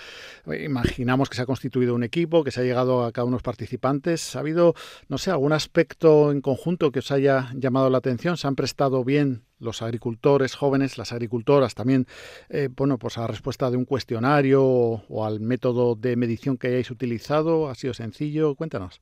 Imaginamos 0.46 1.28
que 1.28 1.38
se 1.38 1.42
ha 1.42 1.48
constituido 1.48 1.96
un 1.96 2.04
equipo, 2.04 2.44
que 2.44 2.52
se 2.52 2.62
ha 2.62 2.64
llegado 2.64 3.04
a 3.04 3.12
cada 3.12 3.26
uno 3.26 3.32
de 3.32 3.38
los 3.38 3.42
participantes. 3.42 4.36
¿Ha 4.36 4.42
habido, 4.42 4.76
no 5.10 5.18
sé, 5.18 5.32
algún 5.32 5.54
aspecto 5.54 6.32
en 6.32 6.42
conjunto 6.42 6.92
que 6.92 7.00
os 7.00 7.10
haya 7.10 7.50
llamado 7.56 7.90
la 7.90 7.98
atención? 7.98 8.38
¿Se 8.38 8.46
han 8.46 8.56
prestado 8.56 9.04
bien 9.04 9.42
los 9.58 9.82
agricultores 9.82 10.54
jóvenes, 10.54 11.00
las 11.00 11.14
agricultoras 11.14 11.74
también, 11.74 12.06
eh, 12.50 12.70
bueno, 12.72 13.00
pues 13.00 13.18
a 13.18 13.22
la 13.22 13.28
respuesta 13.28 13.72
de 13.72 13.78
un 13.78 13.86
cuestionario 13.86 14.64
o 14.64 15.26
al 15.26 15.40
método 15.40 15.96
de 15.96 16.16
medición 16.16 16.58
que 16.58 16.68
hayáis 16.68 16.92
utilizado? 16.92 17.70
¿Ha 17.70 17.76
sido 17.76 17.96
sencillo? 17.96 18.54
Cuéntanos. 18.54 19.02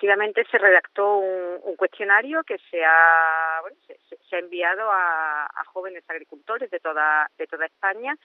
Efectivamente 0.00 0.46
se 0.50 0.56
redactó 0.56 1.18
un, 1.18 1.76
cuestionario 1.76 2.42
que 2.44 2.56
se 2.70 2.82
ha, 2.82 3.60
se, 4.30 4.36
ha 4.36 4.38
enviado 4.38 4.88
a, 4.90 5.46
jóvenes 5.66 6.02
agricultores 6.08 6.70
de 6.70 6.80
toda, 6.80 7.30
de 7.36 7.46
toda 7.46 7.66
España 7.66 8.16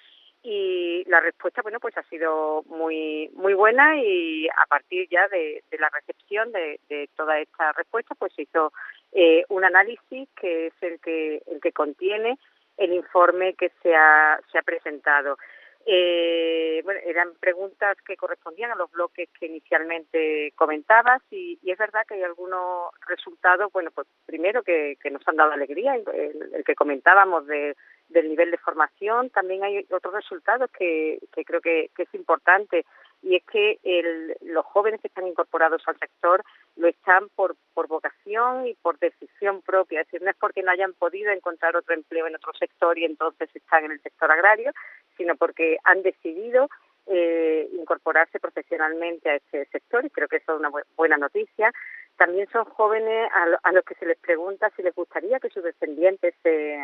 y 0.42 1.04
la 1.08 1.20
respuesta 1.20 1.62
bueno 1.62 1.82
pues 1.82 1.98
ha 1.98 2.04
sido 2.04 2.64
muy 2.68 3.30
muy 3.34 3.54
buena 3.54 3.98
y 3.98 4.48
a 4.48 4.66
partir 4.68 5.10
ya 5.10 5.28
de, 5.28 5.64
la 5.78 5.90
recepción 5.90 6.54
de, 6.54 6.80
de 6.88 7.10
toda 7.18 7.40
esta 7.40 7.74
respuesta 7.74 8.16
pues 8.16 8.32
se 8.34 8.44
hizo 8.44 8.72
eh, 9.12 9.44
un 9.50 9.66
análisis 9.66 10.30
que 10.40 10.68
es 10.68 10.74
el 10.82 11.02
que 11.02 11.42
el 11.46 11.60
que 11.60 11.74
contiene 11.74 12.38
el 12.78 12.94
informe 12.94 13.54
que 13.54 13.72
se 13.84 13.94
ha, 13.96 14.40
se 14.52 14.58
ha 14.58 14.62
presentado 14.62 15.38
eh, 15.86 16.82
bueno, 16.84 17.00
eran 17.06 17.34
preguntas 17.40 17.96
que 18.06 18.18
correspondían 18.18 18.72
a 18.72 18.76
los 18.76 18.92
bloques 18.92 19.30
que 19.40 19.46
inicialmente 19.46 20.52
comentabas 20.56 21.22
y, 21.30 21.60
es 21.64 21.78
verdad 21.78 22.02
que 22.08 22.16
hay 22.16 22.24
algunos 22.24 22.92
resultados, 23.08 23.72
bueno, 23.72 23.92
pues 23.92 24.08
primero 24.26 24.64
que, 24.64 24.98
que 25.02 25.12
nos 25.12 25.22
han 25.28 25.36
dado 25.36 25.52
alegría, 25.52 25.96
el, 25.96 26.64
que 26.66 26.76
comentábamos 26.76 27.46
de, 27.46 27.76
del 28.10 28.30
nivel 28.30 28.50
de 28.52 28.58
formación, 28.58 29.30
también 29.30 29.64
hay 29.64 29.86
otros 29.92 30.14
resultados 30.14 30.72
que, 30.72 31.20
que 31.34 31.46
creo 31.46 31.62
que, 31.62 31.90
que 31.96 32.04
es 32.04 32.14
importante 32.16 32.86
y 33.22 33.36
es 33.38 33.44
que 33.46 33.80
el, 33.84 34.36
los 34.42 34.66
jóvenes 34.66 35.02
que 35.02 35.08
están 35.08 35.28
incorporados 35.28 35.82
al 35.88 35.98
sector 35.98 36.44
lo 36.76 36.88
están 36.88 37.30
por, 37.36 37.56
por 37.74 37.88
vocación 37.88 38.68
y 38.68 38.76
por 38.76 39.00
decisión 39.00 39.62
propia, 39.62 40.02
es 40.02 40.08
decir, 40.08 40.22
no 40.22 40.30
es 40.30 40.38
porque 40.38 40.62
no 40.62 40.72
hayan 40.72 40.94
podido 40.94 41.32
encontrar 41.32 41.76
otro 41.76 41.94
empleo 41.96 42.28
en 42.28 42.36
otro 42.36 42.54
sector 42.54 42.98
y 42.98 43.06
entonces 43.06 43.50
están 43.54 43.86
en 43.86 43.92
el 43.92 44.02
sector 44.02 44.32
agrario, 44.32 44.72
sino 45.18 45.36
porque 45.36 45.78
han 45.84 46.04
decidido 46.04 46.70
eh, 47.08 47.70
incorporarse 47.74 48.40
profesionalmente 48.40 49.30
a 49.30 49.36
ese 49.36 49.66
sector 49.66 50.06
y 50.06 50.10
creo 50.10 50.28
que 50.28 50.38
eso 50.38 50.54
es 50.54 50.60
una 50.60 50.72
buena 50.96 51.18
noticia. 51.18 51.72
También 52.18 52.48
son 52.52 52.66
jóvenes 52.66 53.30
a, 53.64 53.72
los 53.72 53.84
que 53.84 53.96
se 53.96 54.06
les 54.06 54.18
pregunta 54.18 54.72
si 54.76 54.84
les 54.84 54.96
gustaría 54.96 55.40
que 55.40 55.50
sus 55.50 55.64
descendientes 55.64 56.34
se, 56.42 56.84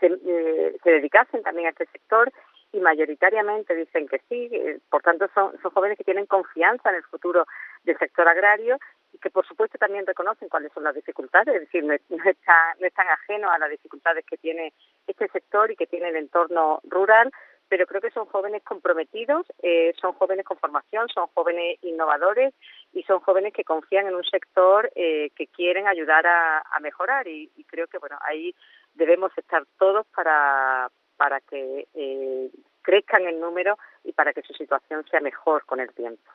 se, 0.00 0.06
eh, 0.06 0.76
se 0.82 0.90
dedicasen 0.90 1.42
también 1.42 1.66
a 1.66 1.70
este 1.70 1.86
sector 1.86 2.32
y 2.74 2.80
mayoritariamente 2.80 3.74
dicen 3.74 4.08
que 4.08 4.18
sí. 4.28 4.48
Eh, 4.52 4.80
por 4.90 5.00
tanto, 5.02 5.28
son, 5.32 5.52
son 5.62 5.70
jóvenes 5.70 5.96
que 5.96 6.04
tienen 6.04 6.26
confianza 6.26 6.90
en 6.90 6.96
el 6.96 7.04
futuro 7.04 7.46
del 7.84 7.96
sector 7.98 8.26
agrario 8.28 8.78
y 9.12 9.18
que, 9.18 9.30
por 9.30 9.46
supuesto, 9.46 9.78
también 9.78 10.04
reconocen 10.06 10.48
cuáles 10.48 10.72
son 10.72 10.82
las 10.82 10.94
dificultades. 10.94 11.54
Es 11.54 11.60
decir, 11.62 11.84
no, 11.84 11.94
no, 12.08 12.18
no 12.18 12.86
están 12.86 13.08
ajenos 13.08 13.50
a 13.52 13.58
las 13.58 13.70
dificultades 13.70 14.24
que 14.26 14.36
tiene 14.36 14.72
este 15.06 15.28
sector 15.28 15.70
y 15.70 15.76
que 15.76 15.86
tiene 15.86 16.08
el 16.08 16.16
entorno 16.16 16.80
rural, 16.82 17.30
pero 17.68 17.86
creo 17.86 18.00
que 18.00 18.10
son 18.10 18.26
jóvenes 18.26 18.62
comprometidos, 18.64 19.46
eh, 19.62 19.94
son 20.00 20.12
jóvenes 20.14 20.44
con 20.44 20.58
formación, 20.58 21.08
son 21.08 21.28
jóvenes 21.32 21.78
innovadores 21.82 22.52
y 22.92 23.04
son 23.04 23.20
jóvenes 23.20 23.52
que 23.52 23.64
confían 23.64 24.08
en 24.08 24.16
un 24.16 24.24
sector 24.24 24.90
eh, 24.96 25.30
que 25.36 25.46
quieren 25.46 25.86
ayudar 25.86 26.26
a, 26.26 26.58
a 26.58 26.80
mejorar 26.80 27.26
y, 27.26 27.50
y 27.56 27.64
creo 27.64 27.86
que 27.86 27.98
bueno 27.98 28.18
ahí 28.20 28.54
debemos 28.94 29.32
estar 29.38 29.64
todos 29.78 30.06
para 30.14 30.90
para 31.24 31.40
que 31.40 31.88
eh, 31.94 32.50
crezcan 32.82 33.22
en 33.22 33.40
número 33.40 33.78
y 34.04 34.12
para 34.12 34.34
que 34.34 34.42
su 34.42 34.52
situación 34.52 35.02
sea 35.10 35.20
mejor 35.20 35.64
con 35.64 35.80
el 35.80 35.88
tiempo. 35.94 36.30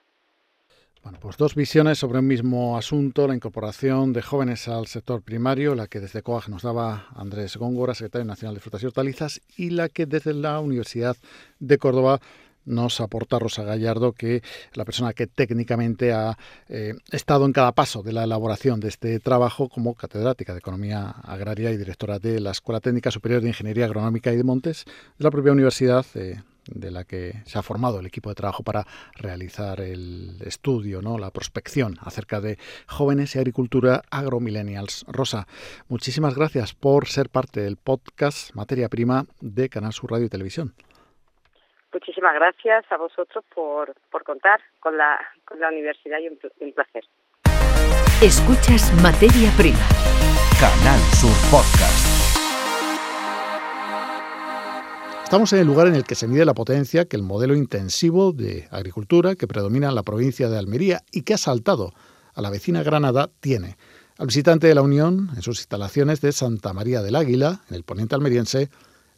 Bueno, 1.03 1.19
pues 1.21 1.37
dos 1.37 1.53
visiones 1.53 1.99
sobre 1.99 2.17
un 2.17 2.25
mismo 2.25 2.75
asunto, 2.75 3.27
la 3.27 3.35
incorporación 3.35 4.13
de 4.13 4.23
jóvenes 4.23 4.67
al 4.67 4.87
sector 4.87 5.21
primario, 5.21 5.75
la 5.75 5.85
que 5.85 5.99
desde 5.99 6.23
COAG 6.23 6.49
nos 6.49 6.63
daba 6.63 7.05
Andrés 7.15 7.55
Góngora, 7.55 7.93
secretario 7.93 8.25
nacional 8.25 8.55
de 8.55 8.61
Frutas 8.61 8.81
y 8.81 8.87
Hortalizas, 8.87 9.41
y 9.55 9.69
la 9.69 9.89
que 9.89 10.07
desde 10.07 10.33
la 10.33 10.59
Universidad 10.59 11.15
de 11.59 11.77
Córdoba 11.77 12.19
nos 12.65 13.01
aporta 13.01 13.39
Rosa 13.39 13.63
Gallardo, 13.63 14.13
que 14.13 14.41
la 14.73 14.85
persona 14.85 15.13
que 15.13 15.27
técnicamente 15.27 16.13
ha 16.13 16.37
eh, 16.67 16.93
estado 17.11 17.45
en 17.45 17.53
cada 17.53 17.71
paso 17.71 18.03
de 18.03 18.13
la 18.13 18.23
elaboración 18.23 18.79
de 18.79 18.89
este 18.89 19.19
trabajo 19.19 19.69
como 19.69 19.95
catedrática 19.95 20.53
de 20.53 20.59
Economía 20.59 21.09
Agraria 21.23 21.71
y 21.71 21.77
directora 21.77 22.19
de 22.19 22.39
la 22.39 22.51
Escuela 22.51 22.79
Técnica 22.79 23.11
Superior 23.11 23.41
de 23.41 23.49
Ingeniería 23.49 23.85
Agronómica 23.85 24.31
y 24.31 24.37
de 24.37 24.43
Montes 24.43 24.85
de 25.17 25.23
la 25.23 25.31
propia 25.31 25.51
universidad. 25.51 26.05
Eh, 26.15 26.39
de 26.73 26.91
la 26.91 27.03
que 27.03 27.41
se 27.45 27.57
ha 27.57 27.63
formado 27.63 27.99
el 27.99 28.05
equipo 28.05 28.29
de 28.29 28.35
trabajo 28.35 28.63
para 28.63 28.85
realizar 29.15 29.81
el 29.81 30.37
estudio, 30.45 31.01
¿no? 31.01 31.17
la 31.17 31.31
prospección 31.31 31.97
acerca 32.01 32.41
de 32.41 32.57
jóvenes 32.87 33.35
y 33.35 33.39
agricultura 33.39 34.03
agromillennials. 34.11 35.05
Rosa, 35.07 35.47
muchísimas 35.87 36.35
gracias 36.35 36.73
por 36.73 37.07
ser 37.07 37.29
parte 37.29 37.61
del 37.61 37.77
podcast 37.77 38.53
Materia 38.53 38.89
Prima 38.89 39.25
de 39.41 39.69
Canal 39.69 39.93
Sur 39.93 40.11
Radio 40.11 40.27
y 40.27 40.29
Televisión. 40.29 40.73
Muchísimas 41.91 42.35
gracias 42.35 42.85
a 42.91 42.97
vosotros 42.97 43.43
por, 43.53 43.95
por 44.11 44.23
contar 44.23 44.59
con 44.79 44.97
la, 44.97 45.19
con 45.45 45.59
la 45.59 45.69
universidad 45.69 46.19
y 46.19 46.27
un, 46.27 46.39
un 46.59 46.73
placer. 46.73 47.03
Escuchas 48.21 48.93
Materia 49.01 49.51
Prima. 49.57 49.79
Canal 50.59 50.99
Sur 51.19 51.31
Podcast. 51.49 52.19
Estamos 55.23 55.53
en 55.53 55.59
el 55.59 55.67
lugar 55.67 55.87
en 55.87 55.95
el 55.95 56.03
que 56.03 56.15
se 56.15 56.27
mide 56.27 56.43
la 56.43 56.53
potencia 56.53 57.05
que 57.05 57.15
el 57.15 57.23
modelo 57.23 57.55
intensivo 57.55 58.33
de 58.33 58.67
agricultura 58.71 59.35
que 59.35 59.47
predomina 59.47 59.89
en 59.89 59.95
la 59.95 60.03
provincia 60.03 60.49
de 60.49 60.57
Almería 60.57 61.01
y 61.11 61.21
que 61.21 61.35
ha 61.35 61.37
saltado 61.37 61.93
a 62.33 62.41
la 62.41 62.49
vecina 62.49 62.83
Granada 62.83 63.29
tiene. 63.39 63.77
Al 64.17 64.27
visitante 64.27 64.67
de 64.67 64.75
la 64.75 64.81
Unión, 64.81 65.29
en 65.35 65.41
sus 65.41 65.59
instalaciones 65.59 66.19
de 66.19 66.33
Santa 66.33 66.73
María 66.73 67.01
del 67.01 67.15
Águila, 67.15 67.61
en 67.69 67.75
el 67.75 67.83
poniente 67.83 68.15
almeriense, 68.15 68.69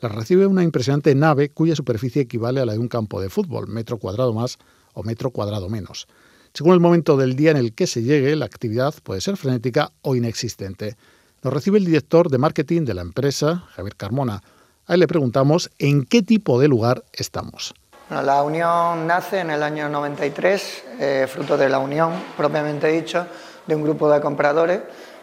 la 0.01 0.09
recibe 0.09 0.47
una 0.47 0.63
impresionante 0.63 1.13
nave 1.13 1.49
cuya 1.49 1.75
superficie 1.75 2.23
equivale 2.23 2.59
a 2.59 2.65
la 2.65 2.73
de 2.73 2.79
un 2.79 2.87
campo 2.87 3.21
de 3.21 3.29
fútbol, 3.29 3.67
metro 3.67 3.99
cuadrado 3.99 4.33
más 4.33 4.57
o 4.93 5.03
metro 5.03 5.29
cuadrado 5.29 5.69
menos. 5.69 6.07
Según 6.53 6.73
el 6.73 6.79
momento 6.79 7.15
del 7.15 7.35
día 7.35 7.51
en 7.51 7.57
el 7.57 7.73
que 7.73 7.87
se 7.87 8.01
llegue, 8.01 8.35
la 8.35 8.45
actividad 8.45 8.93
puede 9.03 9.21
ser 9.21 9.37
frenética 9.37 9.91
o 10.01 10.15
inexistente. 10.15 10.97
Nos 11.43 11.53
recibe 11.53 11.77
el 11.77 11.85
director 11.85 12.29
de 12.29 12.39
marketing 12.39 12.83
de 12.83 12.95
la 12.95 13.03
empresa, 13.03 13.63
Javier 13.75 13.95
Carmona. 13.95 14.41
A 14.87 14.95
él 14.95 14.99
le 14.99 15.07
preguntamos 15.07 15.69
en 15.77 16.03
qué 16.03 16.23
tipo 16.23 16.59
de 16.59 16.67
lugar 16.67 17.03
estamos. 17.13 17.73
la 18.09 18.43
unión 18.43 19.07
nace 19.07 19.39
en 19.39 19.51
el 19.51 19.63
año 19.63 19.87
93, 19.87 20.83
eh, 20.99 21.27
fruto 21.29 21.55
de 21.57 21.69
la 21.69 21.79
unión, 21.79 22.11
propiamente 22.35 22.87
dicho, 22.87 23.25
de 23.65 23.75
un 23.75 23.83
grupo 23.83 24.11
de 24.11 24.19
compradores 24.19 24.81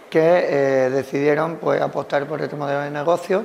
que 0.09 0.21
eh, 0.21 0.91
decidieron 0.91 1.57
pues, 1.57 1.83
apostar 1.83 2.27
por 2.27 2.41
este 2.41 2.57
modelo 2.57 2.81
de 2.81 2.91
negocio 2.91 3.45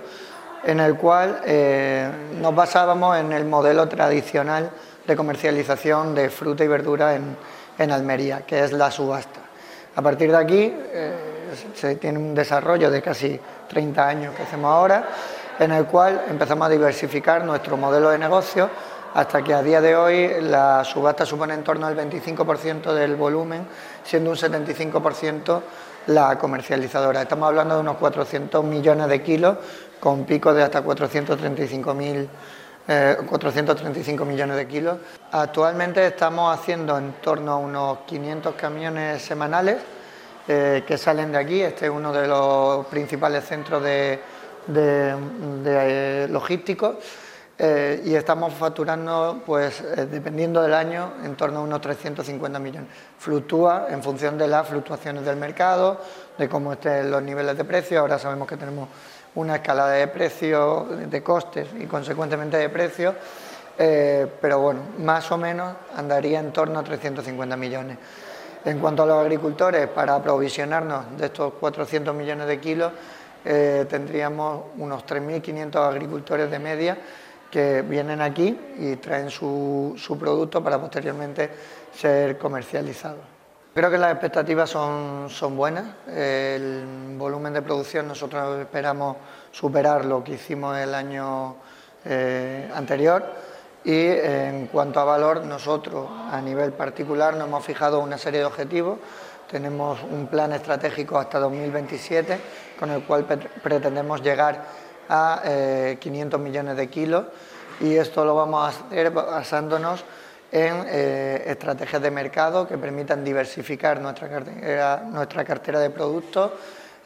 en 0.64 0.80
el 0.80 0.96
cual 0.96 1.42
eh, 1.46 2.10
nos 2.40 2.56
basábamos 2.56 3.18
en 3.18 3.32
el 3.32 3.46
modelo 3.46 3.88
tradicional 3.88 4.70
de 5.06 5.16
comercialización 5.16 6.16
de 6.16 6.30
fruta 6.30 6.64
y 6.64 6.68
verdura 6.68 7.16
en, 7.16 7.92
Almería, 7.92 8.42
que 8.46 8.64
es 8.64 8.72
la 8.72 8.90
subasta. 8.92 9.42
A 9.96 10.02
partir 10.02 10.32
de 10.32 10.38
aquí 10.38 10.74
eh, 10.74 11.14
se 11.76 11.96
tiene 11.96 12.18
un 12.18 12.34
desarrollo 12.34 12.90
de 12.90 13.02
casi 13.02 13.40
30 13.68 14.08
años 14.08 14.36
que 14.36 14.44
hacemos 14.44 14.72
ahora, 14.72 15.04
en 15.60 15.72
el 15.72 15.86
cual 15.86 16.24
empezamos 16.30 16.68
a 16.68 16.70
diversificar 16.70 17.44
nuestro 17.44 17.76
modelo 17.76 18.10
de 18.10 18.18
negocio 18.18 18.70
hasta 19.14 19.44
que 19.44 19.54
a 19.54 19.62
día 19.62 19.82
de 19.82 19.96
hoy 19.96 20.42
la 20.42 20.84
subasta 20.84 21.26
supone 21.26 21.54
en 21.54 21.64
torno 21.64 21.86
al 21.86 21.96
25% 21.96 22.94
del 22.94 23.16
volumen, 23.16 23.68
siendo 24.04 24.32
un 24.32 24.38
75% 24.38 25.62
la 26.08 26.38
comercializadora. 26.38 27.22
Estamos 27.22 27.48
hablando 27.48 27.76
de 27.76 27.82
unos 27.82 27.98
400 27.98 28.64
millones 28.64 29.08
de 29.08 29.22
kilos 29.22 29.58
con 30.00 30.26
picos 30.26 30.56
de 30.56 30.64
hasta 30.64 30.84
435.000 30.84 32.28
435 32.86 34.24
eh, 34.24 34.26
millones 34.26 34.58
de 34.58 34.68
kilos. 34.68 34.98
Actualmente 35.32 36.06
estamos 36.06 36.54
haciendo 36.54 36.98
en 36.98 37.14
torno 37.14 37.54
a 37.54 37.58
unos 37.58 38.00
500 38.06 38.56
camiones 38.56 39.22
semanales 39.22 39.78
eh, 40.48 40.84
que 40.86 40.98
salen 40.98 41.32
de 41.32 41.38
aquí. 41.38 41.62
Este 41.62 41.86
es 41.86 41.92
uno 41.92 42.12
de 42.12 42.28
los 42.28 42.86
principales 42.88 43.46
centros 43.46 43.82
de, 43.82 44.20
de, 44.68 45.16
de 45.64 46.28
logísticos 46.28 46.96
eh, 47.56 48.02
y 48.04 48.16
estamos 48.16 48.52
facturando, 48.54 49.44
pues 49.46 49.80
eh, 49.82 50.08
dependiendo 50.08 50.60
del 50.62 50.74
año, 50.74 51.14
en 51.24 51.36
torno 51.36 51.60
a 51.60 51.62
unos 51.62 51.82
350 51.82 52.58
millones. 52.58 52.90
Fluctúa 53.20 53.88
en 53.90 54.02
función 54.02 54.40
de 54.40 54.48
las 54.48 54.68
fluctuaciones 54.68 55.24
del 55.24 55.36
mercado, 55.36 56.00
de 56.36 56.50
cómo 56.50 56.74
estén 56.74 57.12
los 57.12 57.22
niveles 57.22 57.56
de 57.56 57.64
precio. 57.64 58.00
Ahora 58.00 58.18
sabemos 58.18 58.48
que 58.48 58.58
tenemos 58.58 58.90
una 59.36 59.58
escalada 59.58 59.92
de 59.92 60.08
precios, 60.08 61.10
de 61.10 61.24
costes 61.24 61.68
y 61.80 61.86
consecuentemente 61.86 62.58
de 62.58 62.70
precios, 62.70 63.14
eh, 63.78 64.28
pero 64.42 64.60
bueno, 64.60 64.82
más 64.98 65.32
o 65.32 65.38
menos 65.38 65.76
andaría 65.96 66.40
en 66.40 66.52
torno 66.52 66.80
a 66.80 66.84
350 66.84 67.56
millones. 67.56 67.98
En 68.66 68.80
cuanto 68.80 69.04
a 69.04 69.06
los 69.06 69.22
agricultores, 69.22 69.88
para 69.90 70.16
aprovisionarnos 70.16 71.18
de 71.18 71.26
estos 71.28 71.54
400 71.60 72.16
millones 72.16 72.48
de 72.48 72.60
kilos, 72.60 72.94
tendríamos 73.44 74.68
unos 74.78 75.06
3.500 75.06 75.76
agricultores 75.76 76.50
de 76.50 76.60
media 76.60 76.98
que 77.54 77.84
vienen 77.84 78.20
aquí 78.20 78.58
y 78.80 78.96
traen 78.96 79.30
su, 79.30 79.94
su 79.96 80.18
producto 80.18 80.64
para 80.64 80.82
posteriormente 80.82 81.52
ser 81.96 82.36
comercializado. 82.40 83.18
Creo 83.76 83.92
que 83.92 84.00
las 84.00 84.12
expectativas 84.12 84.72
son, 84.72 85.30
son 85.30 85.56
buenas. 85.56 85.86
El 86.08 87.16
volumen 87.16 87.54
de 87.54 87.62
producción 87.62 88.08
nosotros 88.08 88.60
esperamos 88.60 89.18
superar 89.52 90.04
lo 90.04 90.24
que 90.24 90.34
hicimos 90.34 90.76
el 90.80 90.96
año 90.96 91.58
eh, 92.06 92.72
anterior 92.74 93.24
y 93.84 94.08
en 94.08 94.66
cuanto 94.66 95.00
a 95.00 95.04
valor 95.04 95.46
nosotros 95.46 96.10
a 96.32 96.42
nivel 96.42 96.74
particular 96.74 97.36
nos 97.36 97.48
hemos 97.48 97.64
fijado 97.64 98.00
una 98.00 98.18
serie 98.18 98.40
de 98.40 98.46
objetivos. 98.48 98.98
Tenemos 99.48 100.00
un 100.02 100.26
plan 100.26 100.54
estratégico 100.54 101.20
hasta 101.20 101.38
2027 101.38 102.40
con 102.80 102.90
el 102.90 103.04
cual 103.04 103.26
pretendemos 103.62 104.24
llegar 104.24 104.83
a 105.10 105.42
500 106.00 106.40
eh, 106.40 106.44
millones 106.44 106.78
de 106.78 106.88
kilos 106.90 107.26
y 107.80 107.96
esto 107.96 108.24
lo 108.24 108.36
vamos 108.36 108.64
a 108.64 108.68
hacer 108.70 109.12
basándonos 109.12 110.04
en 110.52 110.86
eh, 110.88 111.44
estrategias 111.48 112.02
de 112.02 112.12
mercado 112.12 112.68
que 112.68 112.78
permitan 112.78 113.24
diversificar 113.24 114.00
nuestra 114.00 114.30
cartera, 114.30 115.04
nuestra 115.10 115.44
cartera 115.44 115.80
de 115.80 115.90
productos, 115.90 116.52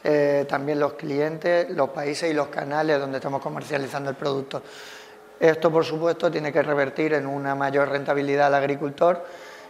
eh, 0.04 0.44
también 0.48 0.78
los 0.78 0.92
clientes, 0.92 1.70
los 1.70 1.88
países 1.90 2.30
y 2.30 2.34
los 2.34 2.48
canales 2.48 3.00
donde 3.00 3.18
estamos 3.18 3.40
comercializando 3.40 4.10
el 4.10 4.16
producto. 4.16 4.62
Esto, 5.40 5.70
por 5.70 5.84
supuesto, 5.84 6.30
tiene 6.30 6.52
que 6.52 6.62
revertir 6.62 7.14
en 7.14 7.26
una 7.26 7.54
mayor 7.54 7.88
rentabilidad 7.88 8.48
al 8.48 8.54
agricultor 8.56 9.24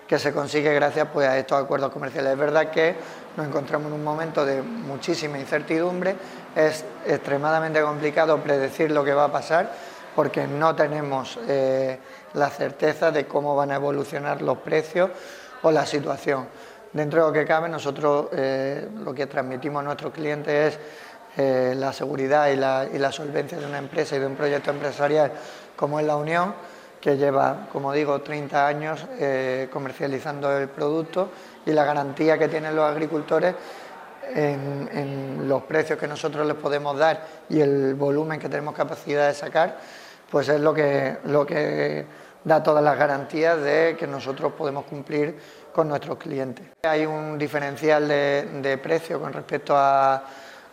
que 0.09 0.19
se 0.19 0.33
consigue 0.33 0.75
gracias 0.75 1.07
pues, 1.13 1.29
a 1.29 1.39
estos 1.39 1.63
acuerdos 1.63 1.93
comerciales. 1.93 2.33
Es 2.33 2.39
verdad 2.39 2.71
que 2.71 2.97
nos 3.37 3.47
encontramos 3.47 3.89
en 3.89 3.93
un 3.93 4.03
momento 4.03 4.45
de 4.45 4.63
muchísima 4.63 5.39
incertidumbre, 5.39 6.17
es 6.57 6.85
extremadamente 7.07 7.81
complicado 7.83 8.39
predecir 8.43 8.91
lo 8.91 9.05
que 9.05 9.13
va 9.13 9.25
a 9.25 9.33
pasar 9.33 9.71
porque 10.17 10.49
no 10.49 10.75
tenemos 10.75 11.39
eh, 11.47 11.97
la 12.35 12.51
certeza 12.51 13.13
de 13.13 13.27
cómo 13.27 13.55
van 13.55 13.71
a 13.71 13.77
evolucionar 13.77 14.43
los 14.43 14.59
precios 14.59 15.11
o 15.63 15.71
la 15.71 15.87
situación. 15.87 16.49
Dentro 16.93 17.21
de 17.21 17.27
lo 17.29 17.33
que 17.33 17.45
cabe, 17.45 17.69
nosotros 17.69 18.27
eh, 18.33 18.89
lo 19.05 19.15
que 19.15 19.27
transmitimos 19.27 19.81
a 19.81 19.85
nuestros 19.85 20.13
clientes 20.13 20.75
es 20.75 20.81
eh, 21.37 21.75
la 21.77 21.93
seguridad 21.93 22.49
y 22.49 22.57
la, 22.57 23.13
solvencia 23.13 23.59
de 23.59 23.67
una 23.67 23.79
empresa 23.79 24.17
y 24.17 24.19
de 24.19 24.27
un 24.27 24.35
proyecto 24.35 24.73
empresarial 24.73 25.31
como 25.77 26.01
es 26.01 26.07
la 26.07 26.17
Unión, 26.17 26.53
que 27.01 27.17
lleva, 27.17 27.69
como 27.73 27.93
digo, 27.93 28.21
30 28.21 28.67
años 28.67 29.07
comercializando 29.73 30.57
el 30.57 30.69
producto 30.69 31.31
y 31.65 31.73
la 31.73 31.85
garantía 31.85 32.39
que 32.39 32.49
tienen 32.49 32.75
los 32.75 32.91
agricultores 32.91 33.55
en, 34.35 35.49
los 35.49 35.63
precios 35.63 35.99
que 35.99 36.07
nosotros 36.07 36.47
les 36.47 36.57
podemos 36.57 36.99
dar 36.99 37.25
y 37.49 37.61
el 37.61 37.95
volumen 37.95 38.39
que 38.39 38.49
tenemos 38.49 38.75
capacidad 38.75 39.29
de 39.29 39.35
sacar 39.35 39.79
pues 40.31 40.49
es 40.49 40.61
lo 40.61 40.75
que, 40.75 41.19
lo 41.25 41.47
que 41.47 42.05
da 42.45 42.63
todas 42.63 42.85
las 42.85 42.99
garantías 42.99 43.61
de 43.63 43.97
que 43.99 44.07
nosotros 44.07 44.53
podemos 44.53 44.85
cumplir 44.85 45.39
con 45.73 45.89
nuestros 45.89 46.19
clientes. 46.19 46.67
Hay 46.83 47.07
un 47.07 47.39
diferencial 47.39 48.07
de, 48.07 48.47
de 48.61 48.79
precio 48.79 49.21
con 49.21 49.33
respecto 49.33 49.75
a, 49.75 50.23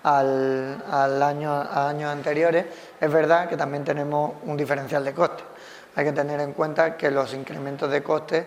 al 0.03 1.23
año, 1.23 1.51
a 1.51 1.89
años 1.89 2.11
anteriores. 2.11 2.65
Es 2.99 3.11
verdad 3.11 3.47
que 3.47 3.55
también 3.57 3.83
tenemos 3.83 4.33
un 4.43 4.57
diferencial 4.57 5.03
de 5.03 5.13
coste. 5.13 5.43
Hay 5.95 6.05
que 6.05 6.11
tener 6.11 6.39
en 6.39 6.53
cuenta 6.53 6.97
que 6.97 7.09
los 7.09 7.33
incrementos 7.33 7.89
de 7.89 8.03
costes 8.03 8.45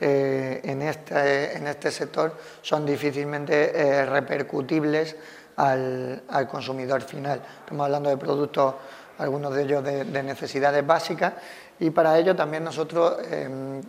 eh, 0.00 0.60
en, 0.64 0.82
este, 0.82 1.56
en 1.56 1.66
este 1.66 1.90
sector 1.90 2.34
son 2.62 2.84
difícilmente 2.84 3.72
eh, 3.74 4.06
repercutibles 4.06 5.16
al, 5.56 6.22
al 6.28 6.48
consumidor 6.48 7.02
final. 7.02 7.42
Estamos 7.64 7.84
hablando 7.84 8.10
de 8.10 8.16
productos 8.16 8.74
algunos 9.18 9.54
de 9.54 9.62
ellos 9.62 9.84
de, 9.84 10.22
necesidades 10.22 10.86
básicas 10.86 11.34
y 11.78 11.90
para 11.90 12.18
ello 12.18 12.34
también 12.34 12.64
nosotros 12.64 13.16
em, 13.30 13.80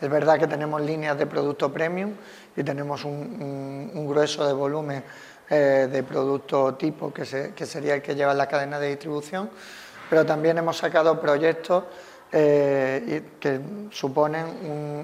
es 0.00 0.08
verdad 0.08 0.38
que 0.38 0.46
tenemos 0.46 0.80
líneas 0.82 1.18
de 1.18 1.26
producto 1.26 1.72
premium 1.72 2.12
y 2.56 2.62
tenemos 2.62 3.04
un, 3.04 4.06
grueso 4.06 4.46
de 4.46 4.52
volumen 4.52 5.02
eh, 5.50 5.88
de 5.90 6.02
producto 6.02 6.74
tipo 6.74 7.12
que, 7.12 7.24
sería 7.24 7.94
el 7.94 8.02
que 8.02 8.14
lleva 8.14 8.34
la 8.34 8.46
cadena 8.46 8.78
de 8.78 8.88
distribución, 8.88 9.50
pero 10.08 10.24
también 10.24 10.58
hemos 10.58 10.76
sacado 10.76 11.20
proyectos 11.20 11.84
eh, 12.32 13.22
que 13.40 13.60
suponen 13.90 14.44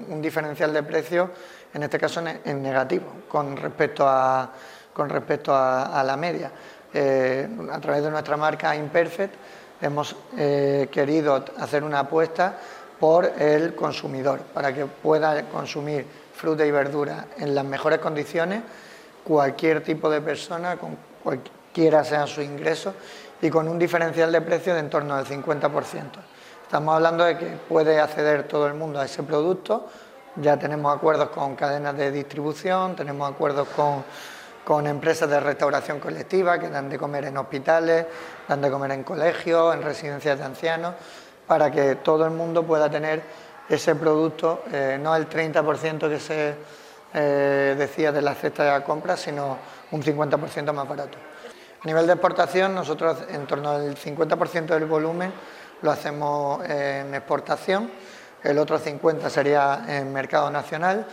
un, 0.09 0.21
diferencial 0.21 0.73
de 0.73 0.83
precio, 0.83 1.31
en 1.73 1.83
este 1.83 1.99
caso 1.99 2.21
en, 2.21 2.61
negativo, 2.61 3.05
con 3.27 3.55
respecto 3.57 4.07
a, 4.07 4.51
con 4.93 5.09
respecto 5.09 5.53
a 5.53 6.03
la 6.05 6.15
media. 6.17 6.51
Eh, 6.97 7.45
a 7.73 7.79
través 7.81 8.03
de 8.03 8.09
nuestra 8.09 8.37
marca 8.37 8.73
Imperfect, 8.73 9.33
hemos 9.81 10.15
eh, 10.37 10.87
querido 10.89 11.43
hacer 11.57 11.83
una 11.83 11.99
apuesta 11.99 12.57
por 12.97 13.25
el 13.37 13.75
consumidor, 13.75 14.39
para 14.53 14.73
que 14.73 14.85
pueda 14.85 15.43
consumir 15.49 16.05
fruta 16.33 16.65
y 16.65 16.71
verdura 16.71 17.25
en 17.37 17.53
las 17.53 17.65
mejores 17.65 17.99
condiciones 17.99 18.61
cualquier 19.25 19.83
tipo 19.83 20.09
de 20.09 20.21
persona, 20.21 20.77
con 20.77 20.95
cualquiera 21.21 22.05
sea 22.05 22.25
su 22.27 22.41
ingreso 22.41 22.93
y 23.41 23.49
con 23.49 23.67
un 23.67 23.77
diferencial 23.77 24.31
de 24.31 24.39
precio 24.39 24.73
de 24.73 24.79
en 24.79 24.89
torno 24.89 25.15
al 25.15 25.25
50%. 25.25 26.01
Estamos 26.75 26.95
hablando 26.95 27.23
de 27.23 27.37
que 27.37 27.45
puede 27.69 28.01
acceder 28.01 28.49
todo 28.49 28.67
el 28.67 28.73
mundo 28.73 28.99
a 28.99 29.05
ese 29.05 29.23
producto, 29.23 29.87
ya 30.35 30.59
tenemos 30.59 30.93
acuerdos 30.93 31.29
con 31.29 31.55
cadenas 31.55 31.95
de 31.95 32.11
distribución, 32.11 32.97
tenemos 32.97 33.31
acuerdos 33.31 33.69
con 33.69 34.03
con 34.65 34.85
empresas 34.85 35.29
de 35.29 35.39
restauración 35.39 36.01
colectiva 36.01 36.59
que 36.59 36.67
dan 36.67 36.89
de 36.89 36.97
comer 36.97 37.23
en 37.23 37.37
hospitales, 37.37 38.07
dan 38.45 38.61
de 38.61 38.69
comer 38.69 38.91
en 38.91 39.03
colegios, 39.03 39.73
en 39.73 39.83
residencias 39.83 40.37
de 40.37 40.43
ancianos, 40.43 40.95
para 41.47 41.71
que 41.71 41.95
todo 41.95 42.25
el 42.25 42.31
mundo 42.31 42.63
pueda 42.63 42.89
tener 42.89 43.23
ese 43.69 43.95
producto, 43.95 44.63
eh, 44.69 44.99
no 45.01 45.15
el 45.15 45.29
30% 45.29 46.09
que 46.09 46.19
se 46.19 46.55
eh, 47.13 47.75
decía 47.77 48.11
de 48.11 48.21
la 48.21 48.35
cesta 48.35 48.77
de 48.77 48.83
compra, 48.83 49.15
sino 49.15 49.57
un 49.91 50.03
50% 50.03 50.73
más 50.73 50.89
barato. 50.89 51.17
A 51.81 51.87
nivel 51.87 52.05
de 52.05 52.13
exportación, 52.13 52.75
nosotros 52.75 53.19
en 53.29 53.45
torno 53.47 53.69
al 53.69 53.95
50% 53.95 54.65
del 54.65 54.85
volumen 54.87 55.31
lo 55.81 55.91
hacemos 55.91 56.63
en 56.69 57.13
exportación, 57.13 57.91
el 58.43 58.57
otro 58.59 58.79
50% 58.79 59.29
sería 59.29 59.85
en 59.87 60.13
mercado 60.13 60.51
nacional 60.51 61.05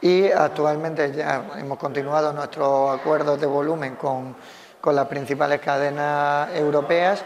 y 0.00 0.30
actualmente 0.30 1.12
ya 1.12 1.52
hemos 1.56 1.78
continuado 1.78 2.32
nuestros 2.32 2.98
acuerdos 2.98 3.40
de 3.40 3.46
volumen 3.46 3.94
con, 3.94 4.34
las 4.92 5.06
principales 5.06 5.60
cadenas 5.60 6.48
europeas. 6.56 7.22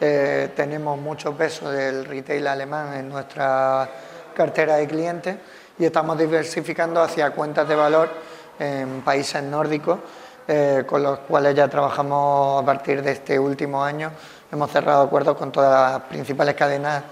Eh, 0.00 0.52
tenemos 0.54 0.96
mucho 0.98 1.36
peso 1.36 1.68
del 1.68 2.04
retail 2.04 2.46
alemán 2.46 2.94
en 2.94 3.08
nuestra 3.08 3.88
cartera 4.32 4.76
de 4.76 4.86
clientes 4.86 5.36
y 5.76 5.84
estamos 5.84 6.16
diversificando 6.16 7.02
hacia 7.02 7.32
cuentas 7.32 7.66
de 7.66 7.74
valor 7.74 8.08
en 8.60 9.02
países 9.02 9.42
nórdicos, 9.42 9.98
eh, 10.46 10.84
con 10.86 11.02
los 11.02 11.18
cuales 11.20 11.56
ya 11.56 11.66
trabajamos 11.66 12.62
a 12.62 12.64
partir 12.64 13.02
de 13.02 13.12
este 13.12 13.36
último 13.36 13.82
año. 13.82 14.12
Hemos 14.52 14.70
cerrado 14.70 15.04
acuerdos 15.04 15.38
con 15.38 15.50
todas 15.50 15.92
las 15.92 16.02
principales 16.02 16.54
cadenas 16.54 17.02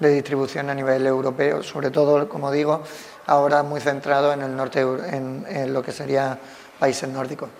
de 0.00 0.14
distribución 0.14 0.68
a 0.68 0.74
nivel 0.74 1.06
europeo, 1.06 1.62
sobre 1.62 1.92
todo, 1.92 2.28
como 2.28 2.50
digo, 2.50 2.82
ahora 3.26 3.62
muy 3.62 3.80
centrado 3.80 4.32
en 4.32 4.42
el 4.42 4.56
norte, 4.56 4.80
en, 4.80 5.72
lo 5.72 5.80
que 5.80 5.92
sería 5.92 6.36
países 6.76 7.08
nórdicos. 7.08 7.50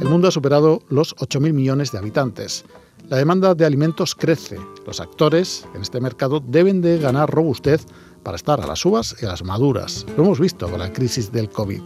El 0.00 0.08
mundo 0.08 0.26
ha 0.26 0.32
superado 0.32 0.82
los 0.88 1.14
8.000 1.14 1.52
millones 1.52 1.92
de 1.92 1.98
habitantes. 1.98 2.64
La 3.08 3.18
demanda 3.18 3.54
de 3.54 3.64
alimentos 3.64 4.16
crece. 4.16 4.58
Los 4.84 4.98
actores 4.98 5.64
en 5.76 5.82
este 5.82 6.00
mercado 6.00 6.40
deben 6.44 6.82
de 6.82 6.98
ganar 6.98 7.30
robustez 7.30 7.86
para 8.24 8.34
estar 8.34 8.60
a 8.60 8.66
las 8.66 8.84
uvas 8.84 9.14
y 9.22 9.26
a 9.26 9.28
las 9.28 9.44
maduras. 9.44 10.04
Lo 10.16 10.24
hemos 10.24 10.40
visto 10.40 10.68
con 10.68 10.80
la 10.80 10.92
crisis 10.92 11.30
del 11.30 11.50
COVID. 11.50 11.82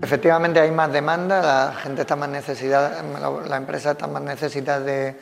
Efectivamente 0.00 0.60
hay 0.60 0.70
más 0.70 0.92
demanda, 0.92 1.42
la 1.42 1.74
gente 1.74 2.02
está 2.02 2.14
más 2.14 2.28
necesidad, 2.28 3.02
la 3.46 3.56
empresa 3.56 3.92
está 3.92 4.06
más 4.06 4.22
necesidad 4.22 4.80
de, 4.80 5.16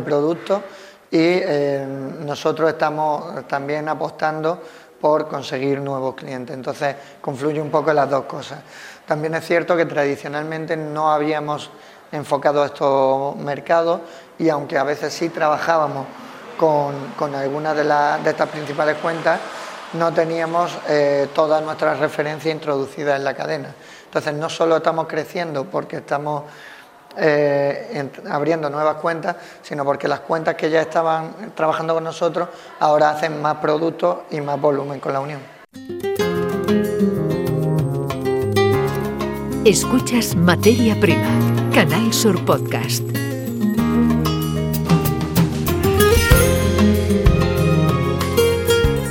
productos 0.00 0.62
y 1.10 1.18
eh, 1.20 1.86
nosotros 2.20 2.70
estamos 2.70 3.46
también 3.46 3.88
apostando 3.88 4.62
por 5.00 5.28
conseguir 5.28 5.80
nuevos 5.80 6.14
clientes. 6.14 6.56
Entonces, 6.56 6.96
confluye 7.20 7.60
un 7.60 7.70
poco 7.70 7.92
las 7.92 8.08
dos 8.08 8.24
cosas. 8.24 8.60
También 9.06 9.34
es 9.34 9.44
cierto 9.44 9.76
que 9.76 9.84
tradicionalmente 9.84 10.76
no 10.76 11.12
habíamos 11.12 11.70
enfocado 12.10 12.64
estos 12.64 13.36
mercados 13.36 14.00
y 14.38 14.48
aunque 14.48 14.78
a 14.78 14.84
veces 14.84 15.12
sí 15.12 15.28
trabajábamos 15.28 16.06
con, 16.56 17.34
algunas 17.34 17.76
de, 17.76 17.84
de, 17.84 18.30
estas 18.30 18.48
principales 18.48 18.96
cuentas, 18.96 19.38
no 19.92 20.12
teníamos 20.12 20.76
eh, 20.88 21.28
todas 21.34 21.62
nuestras 21.62 21.98
referencias 21.98 22.54
introducidas 22.54 23.16
en 23.16 23.24
la 23.24 23.34
cadena. 23.34 23.74
Entonces, 24.06 24.34
no 24.34 24.48
solo 24.48 24.78
estamos 24.78 25.06
creciendo 25.06 25.64
porque 25.64 25.98
estamos 25.98 26.44
eh, 27.18 28.10
abriendo 28.30 28.68
nuevas 28.68 28.96
cuentas, 28.96 29.36
sino 29.62 29.84
porque 29.84 30.06
las 30.06 30.20
cuentas 30.20 30.54
que 30.54 30.70
ya 30.70 30.82
estaban 30.82 31.52
trabajando 31.54 31.94
con 31.94 32.04
nosotros 32.04 32.48
ahora 32.80 33.10
hacen 33.10 33.40
más 33.40 33.56
productos 33.56 34.18
y 34.30 34.40
más 34.40 34.60
volumen 34.60 35.00
con 35.00 35.12
la 35.12 35.20
Unión. 35.20 35.40
Escuchas 39.64 40.36
Materia 40.36 40.94
Prima, 41.00 41.28
Canal 41.74 42.12
Sur 42.12 42.44
Podcast. 42.44 43.02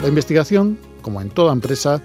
La 0.02 0.08
investigación, 0.08 0.78
como 1.02 1.20
en 1.20 1.30
toda 1.30 1.52
empresa, 1.52 2.00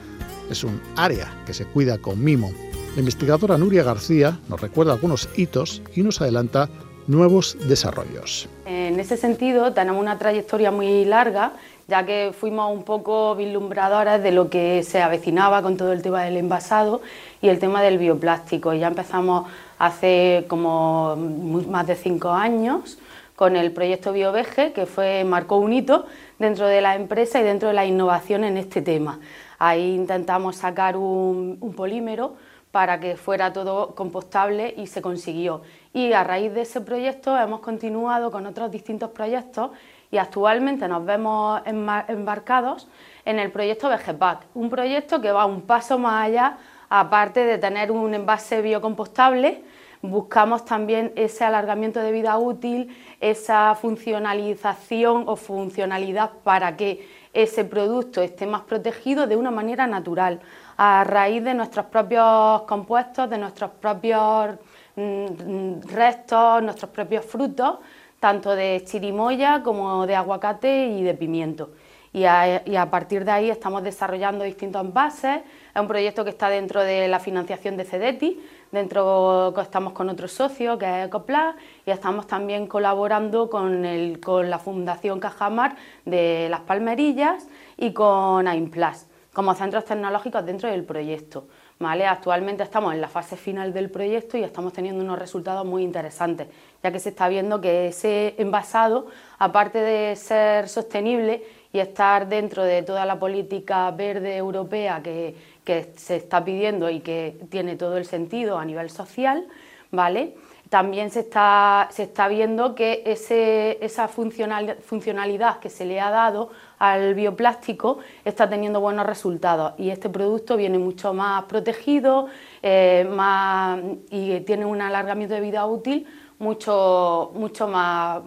es 0.51 0.65
un 0.65 0.81
área 0.97 1.33
que 1.47 1.53
se 1.53 1.67
cuida 1.67 1.99
con 1.99 2.25
mimo. 2.25 2.51
La 2.95 3.01
investigadora 3.01 3.57
Nuria 3.57 3.85
García 3.85 4.41
nos 4.49 4.61
recuerda 4.61 4.95
algunos 4.95 5.29
hitos 5.37 5.81
y 5.95 6.03
nos 6.03 6.21
adelanta 6.21 6.69
nuevos 7.07 7.57
desarrollos. 7.69 8.49
En 8.67 8.99
ese 8.99 9.17
sentido, 9.17 9.73
tenemos 9.73 10.03
una 10.03 10.19
trayectoria 10.19 10.73
muy 10.73 11.05
larga, 11.05 11.53
ya 11.87 12.05
que 12.05 12.33
fuimos 12.37 12.73
un 12.73 12.83
poco 12.83 13.37
vislumbradores 13.37 14.21
de 14.25 14.33
lo 14.33 14.51
que 14.51 14.83
se 14.83 15.01
avecinaba 15.03 15.63
con 15.63 15.77
todo 15.77 15.93
el 15.93 16.03
tema 16.03 16.25
del 16.25 16.37
envasado 16.37 17.01
y 17.41 17.49
el 17.49 17.61
tema 17.61 17.81
del 17.81 17.97
bioplástico. 17.97 18.75
Ya 18.75 18.89
empezamos 18.89 19.49
hace 19.79 20.45
como 20.49 21.15
más 21.15 21.87
de 21.87 21.95
cinco 21.95 22.31
años 22.31 22.99
con 23.37 23.55
el 23.55 23.71
proyecto 23.71 24.13
BioVege, 24.13 24.73
que 24.73 24.87
fue, 24.87 25.23
marcó 25.23 25.59
un 25.59 25.73
hito 25.73 26.07
dentro 26.41 26.67
de 26.67 26.81
la 26.81 26.97
empresa 26.97 27.41
y 27.41 27.45
dentro 27.45 27.69
de 27.69 27.75
la 27.75 27.87
innovación 27.87 28.43
en 28.43 28.57
este 28.57 28.83
tema. 28.83 29.21
Ahí 29.61 29.95
intentamos 29.95 30.57
sacar 30.57 30.97
un 30.97 31.73
polímero 31.77 32.35
para 32.71 33.01
que 33.01 33.17
fuera 33.17 33.53
todo 33.53 33.95
compostable 33.95 34.75
y 34.77 34.87
se 34.87 35.03
consiguió. 35.03 35.63
Y 35.93 36.13
a 36.13 36.23
raíz 36.23 36.55
de 36.55 36.63
ese 36.63 36.81
proyecto 36.81 37.37
hemos 37.37 37.61
continuado 37.61 38.31
con 38.31 38.47
otros 38.47 38.71
distintos 38.71 39.11
proyectos 39.11 39.71
y 40.11 40.19
actualmente 40.19 40.89
nos 40.89 41.05
vemos 41.05 41.63
embarcados 41.67 42.89
en 43.25 43.39
el 43.39 43.51
proyecto 43.51 43.89
Vegepack, 43.89 44.47
un 44.55 44.71
proyecto 44.71 45.21
que 45.21 45.33
va 45.33 45.47
un 45.47 45.63
paso 45.63 45.99
más 45.99 46.27
allá, 46.27 46.59
aparte 46.89 47.45
de 47.45 47.59
tener 47.59 47.93
un 47.93 48.15
envase 48.15 48.63
biocompostable, 48.63 49.63
buscamos 50.03 50.65
también 50.65 51.13
ese 51.15 51.45
alargamiento 51.45 52.01
de 52.01 52.11
vida 52.11 52.39
útil, 52.39 52.97
esa 53.21 53.75
funcionalización 53.75 55.25
o 55.27 55.37
funcionalidad 55.37 56.31
para 56.43 56.77
que 56.77 57.07
ese 57.33 57.65
producto 57.65 58.21
esté 58.23 58.47
más 58.47 58.63
protegido 58.63 59.27
de 59.27 59.37
una 59.37 59.51
manera 59.51 59.87
natural, 59.87 60.41
a 60.77 61.05
raíz 61.05 61.45
de 61.45 61.55
nuestros 61.55 61.87
propios 61.87 62.63
compuestos, 62.63 63.29
de 63.31 63.39
nuestros 63.39 63.71
propios 63.73 64.57
mm, 64.97 65.81
restos, 65.93 66.63
nuestros 66.63 66.91
propios 66.91 67.25
frutos, 67.25 67.79
tanto 68.19 68.55
de 68.55 68.83
chirimoya 68.85 69.63
como 69.63 70.07
de 70.07 70.17
aguacate 70.17 70.87
y 70.87 71.03
de 71.03 71.15
pimiento. 71.15 71.71
Y 72.13 72.25
a, 72.25 72.89
partir 72.91 73.25
de 73.25 73.31
ahí 73.31 73.51
estamos 73.51 73.85
desarrollando 73.85 74.45
distintos 74.45 74.85
envases. 74.85 75.43
Es 75.73 75.81
un 75.81 75.87
proyecto 75.87 76.25
que 76.25 76.31
está 76.31 76.49
dentro 76.49 76.83
de 76.83 77.07
la 77.07 77.21
financiación 77.21 77.77
de 77.77 77.85
CEDETI, 77.85 78.41
dentro 78.73 79.55
estamos 79.61 79.93
con 79.93 80.09
otro 80.09 80.29
socio 80.29 80.79
que 80.79 80.87
es 80.87 81.07
Ecoplas 81.07 81.57
y 81.87 81.91
estamos 81.91 82.27
también 82.27 82.67
colaborando 82.67 83.51
con, 83.51 83.85
con 84.23 84.51
la 84.51 84.59
Fundación 84.59 85.21
Cajamar 85.21 85.77
de 86.05 86.49
Las 86.51 86.61
Palmerillas 86.61 87.49
y 87.77 87.93
con 87.93 88.47
AIMPLAS 88.47 89.09
como 89.33 89.55
centros 89.55 89.85
tecnológicos 89.85 90.45
dentro 90.45 90.69
del 90.69 90.85
proyecto. 90.85 91.47
¿vale? 91.79 92.07
Actualmente 92.07 92.63
estamos 92.63 92.93
en 92.95 93.01
la 93.01 93.09
fase 93.09 93.37
final 93.37 93.73
del 93.73 93.91
proyecto 93.91 94.37
y 94.37 94.43
estamos 94.45 94.73
teniendo 94.73 95.03
unos 95.03 95.19
resultados 95.19 95.65
muy 95.65 95.83
interesantes, 95.83 96.49
ya 96.83 96.93
que 96.93 96.99
se 96.99 97.09
está 97.09 97.29
viendo 97.29 97.61
que 97.61 97.89
ese 97.89 98.35
envasado, 98.39 99.07
aparte 99.39 99.79
de 99.79 100.15
ser 100.17 100.69
sostenible 100.69 101.43
y 101.73 101.79
estar 101.79 102.29
dentro 102.29 102.65
de 102.65 102.83
toda 102.83 103.07
la 103.07 103.19
política 103.19 103.91
verde 103.93 104.37
europea 104.37 105.01
que, 105.03 105.35
que 105.71 105.93
se 105.97 106.17
está 106.17 106.45
pidiendo 106.45 106.91
y 106.91 106.99
que 106.99 107.39
tiene 107.49 107.77
todo 107.77 107.97
el 107.97 108.05
sentido 108.05 108.59
a 108.59 108.65
nivel 108.65 108.91
social, 108.91 109.47
¿vale? 109.93 110.35
también 110.71 111.11
se 111.11 111.21
está, 111.21 111.89
se 111.91 112.05
está 112.05 112.29
viendo 112.29 112.77
que 112.77 113.03
ese, 113.05 113.85
esa 113.85 114.09
funcionalidad 114.09 115.59
que 115.59 115.69
se 115.69 115.85
le 115.85 116.01
ha 116.01 116.11
dado 116.11 116.51
al 116.79 117.15
bioplástico 117.15 117.99
está 118.25 118.49
teniendo 118.49 118.81
buenos 118.81 119.05
resultados 119.05 119.75
y 119.79 119.91
este 119.91 120.09
producto 120.09 120.57
viene 120.57 120.79
mucho 120.79 121.13
más 121.13 121.45
protegido 121.45 122.29
eh, 122.63 123.07
más, 123.11 123.81
y 124.11 124.41
tiene 124.41 124.65
un 124.65 124.81
alargamiento 124.81 125.35
de 125.35 125.41
vida 125.41 125.67
útil 125.67 126.07
mucho, 126.39 127.33
mucho, 127.35 127.67
más, 127.67 128.23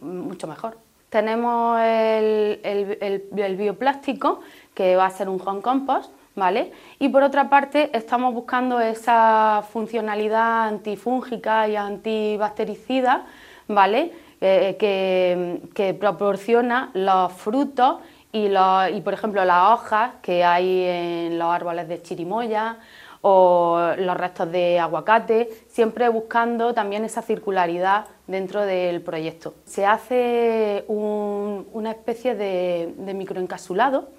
mucho 0.00 0.46
mejor. 0.46 0.76
Tenemos 1.08 1.80
el, 1.80 2.60
el 2.62 3.56
bioplástico 3.56 4.40
que 4.74 4.96
va 4.96 5.06
a 5.06 5.10
ser 5.10 5.30
un 5.30 5.40
home 5.44 5.62
compost 5.62 6.12
¿vale? 6.36 6.70
Y 6.98 7.08
por 7.08 7.22
otra 7.22 7.48
parte 7.48 7.90
estamos 7.92 8.32
buscando 8.32 8.78
esa 8.78 9.64
funcionalidad 9.72 10.68
antifúngica 10.68 11.66
y 11.66 11.74
antibactericida, 11.74 13.26
¿vale? 13.66 14.12
Eh, 14.40 14.76
que, 14.78 15.94
proporciona 15.94 16.90
los 16.92 17.32
frutos 17.32 17.96
y, 18.32 18.48
y, 18.48 19.00
por 19.00 19.14
ejemplo, 19.14 19.44
las 19.46 19.72
hojas 19.72 20.12
que 20.20 20.44
hay 20.44 20.84
en 20.84 21.38
los 21.38 21.48
árboles 21.48 21.88
de 21.88 22.02
chirimoya 22.02 22.76
o 23.22 23.92
los 23.96 24.16
restos 24.16 24.52
de 24.52 24.78
aguacate, 24.78 25.48
siempre 25.68 26.08
buscando 26.10 26.74
también 26.74 27.04
esa 27.04 27.22
circularidad 27.22 28.04
dentro 28.26 28.60
del 28.60 29.00
proyecto. 29.00 29.54
Se 29.64 29.86
hace 29.86 30.84
una 30.86 31.90
especie 31.90 32.34
de, 32.34 32.94
de 32.98 33.14
microencasulado 33.14 34.10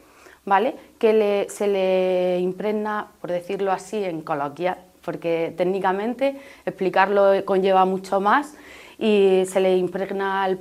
¿vale? 0.48 0.76
que 0.98 1.46
se 1.50 1.68
le 1.68 2.40
impregna, 2.40 3.08
por 3.22 3.30
decirlo 3.30 3.72
así, 3.72 4.04
en 4.04 4.22
coloquial, 4.22 4.78
porque 5.06 5.54
técnicamente 5.56 6.40
explicarlo 6.66 7.46
conlleva 7.46 7.86
mucho 7.86 8.20
más 8.20 8.56
y 8.98 9.44
se 9.46 9.60
le 9.60 9.78
impregna 9.78 10.44
al, 10.44 10.58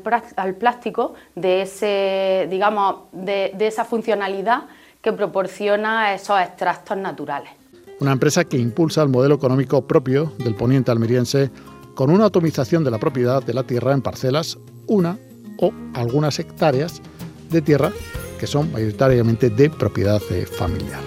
plástico 0.57 1.15
de, 1.35 1.63
ese, 1.63 2.47
digamos, 2.51 2.97
de, 3.13 3.53
de 3.57 3.67
esa 3.67 3.87
funcionalidad 3.87 4.65
que 5.01 5.13
proporciona 5.13 6.13
esos 6.13 6.39
extractos 6.39 6.99
naturales. 6.99 7.51
Una 8.01 8.13
empresa 8.13 8.45
que 8.45 8.59
impulsa 8.59 9.03
el 9.03 9.09
modelo 9.09 9.37
económico 9.37 9.87
propio 9.87 10.33
del 10.39 10.55
poniente 10.55 10.91
almeriense 10.91 11.51
con 11.95 12.11
una 12.11 12.27
atomización 12.27 12.85
de 12.85 12.91
la 12.91 12.99
propiedad 12.99 13.43
de 13.43 13.55
la 13.55 13.63
tierra 13.63 13.93
en 13.93 14.03
parcelas, 14.03 14.59
una 14.87 15.17
o 15.59 15.73
algunas 15.95 16.39
hectáreas 16.39 17.01
de 17.49 17.63
tierra 17.63 17.91
que 18.37 18.47
son 18.47 18.71
mayoritariamente 18.73 19.51
de 19.51 19.71
propiedad 19.71 20.21
eh, 20.31 20.47
familiar. 20.47 21.01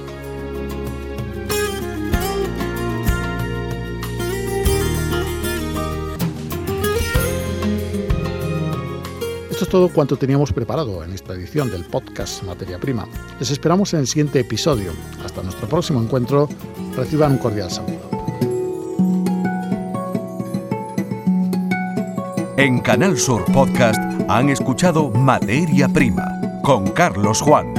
Esto 9.52 9.66
es 9.66 9.70
todo 9.70 9.90
cuanto 9.90 10.16
teníamos 10.16 10.54
preparado 10.54 11.04
en 11.04 11.12
esta 11.12 11.34
edición 11.34 11.70
del 11.70 11.84
podcast 11.84 12.44
Materia 12.44 12.80
Prima. 12.80 13.06
Les 13.40 13.52
esperamos 13.52 13.94
en 13.94 14.00
el 14.00 14.08
siguiente 14.08 14.40
episodio. 14.40 14.94
Hasta 15.24 15.44
nuestro 15.44 15.68
próximo 15.68 16.02
encuentro, 16.02 16.48
reciban 16.96 17.34
un 17.34 17.38
cordial 17.40 17.70
saludo. 17.70 18.10
En 22.56 22.80
Canal 22.80 23.18
Sur 23.18 23.44
Podcast 23.52 24.00
han 24.30 24.50
escuchado 24.50 25.10
Materia 25.10 25.88
Prima 25.90 26.39
con 26.62 26.88
Carlos 26.92 27.42
Juan. 27.42 27.79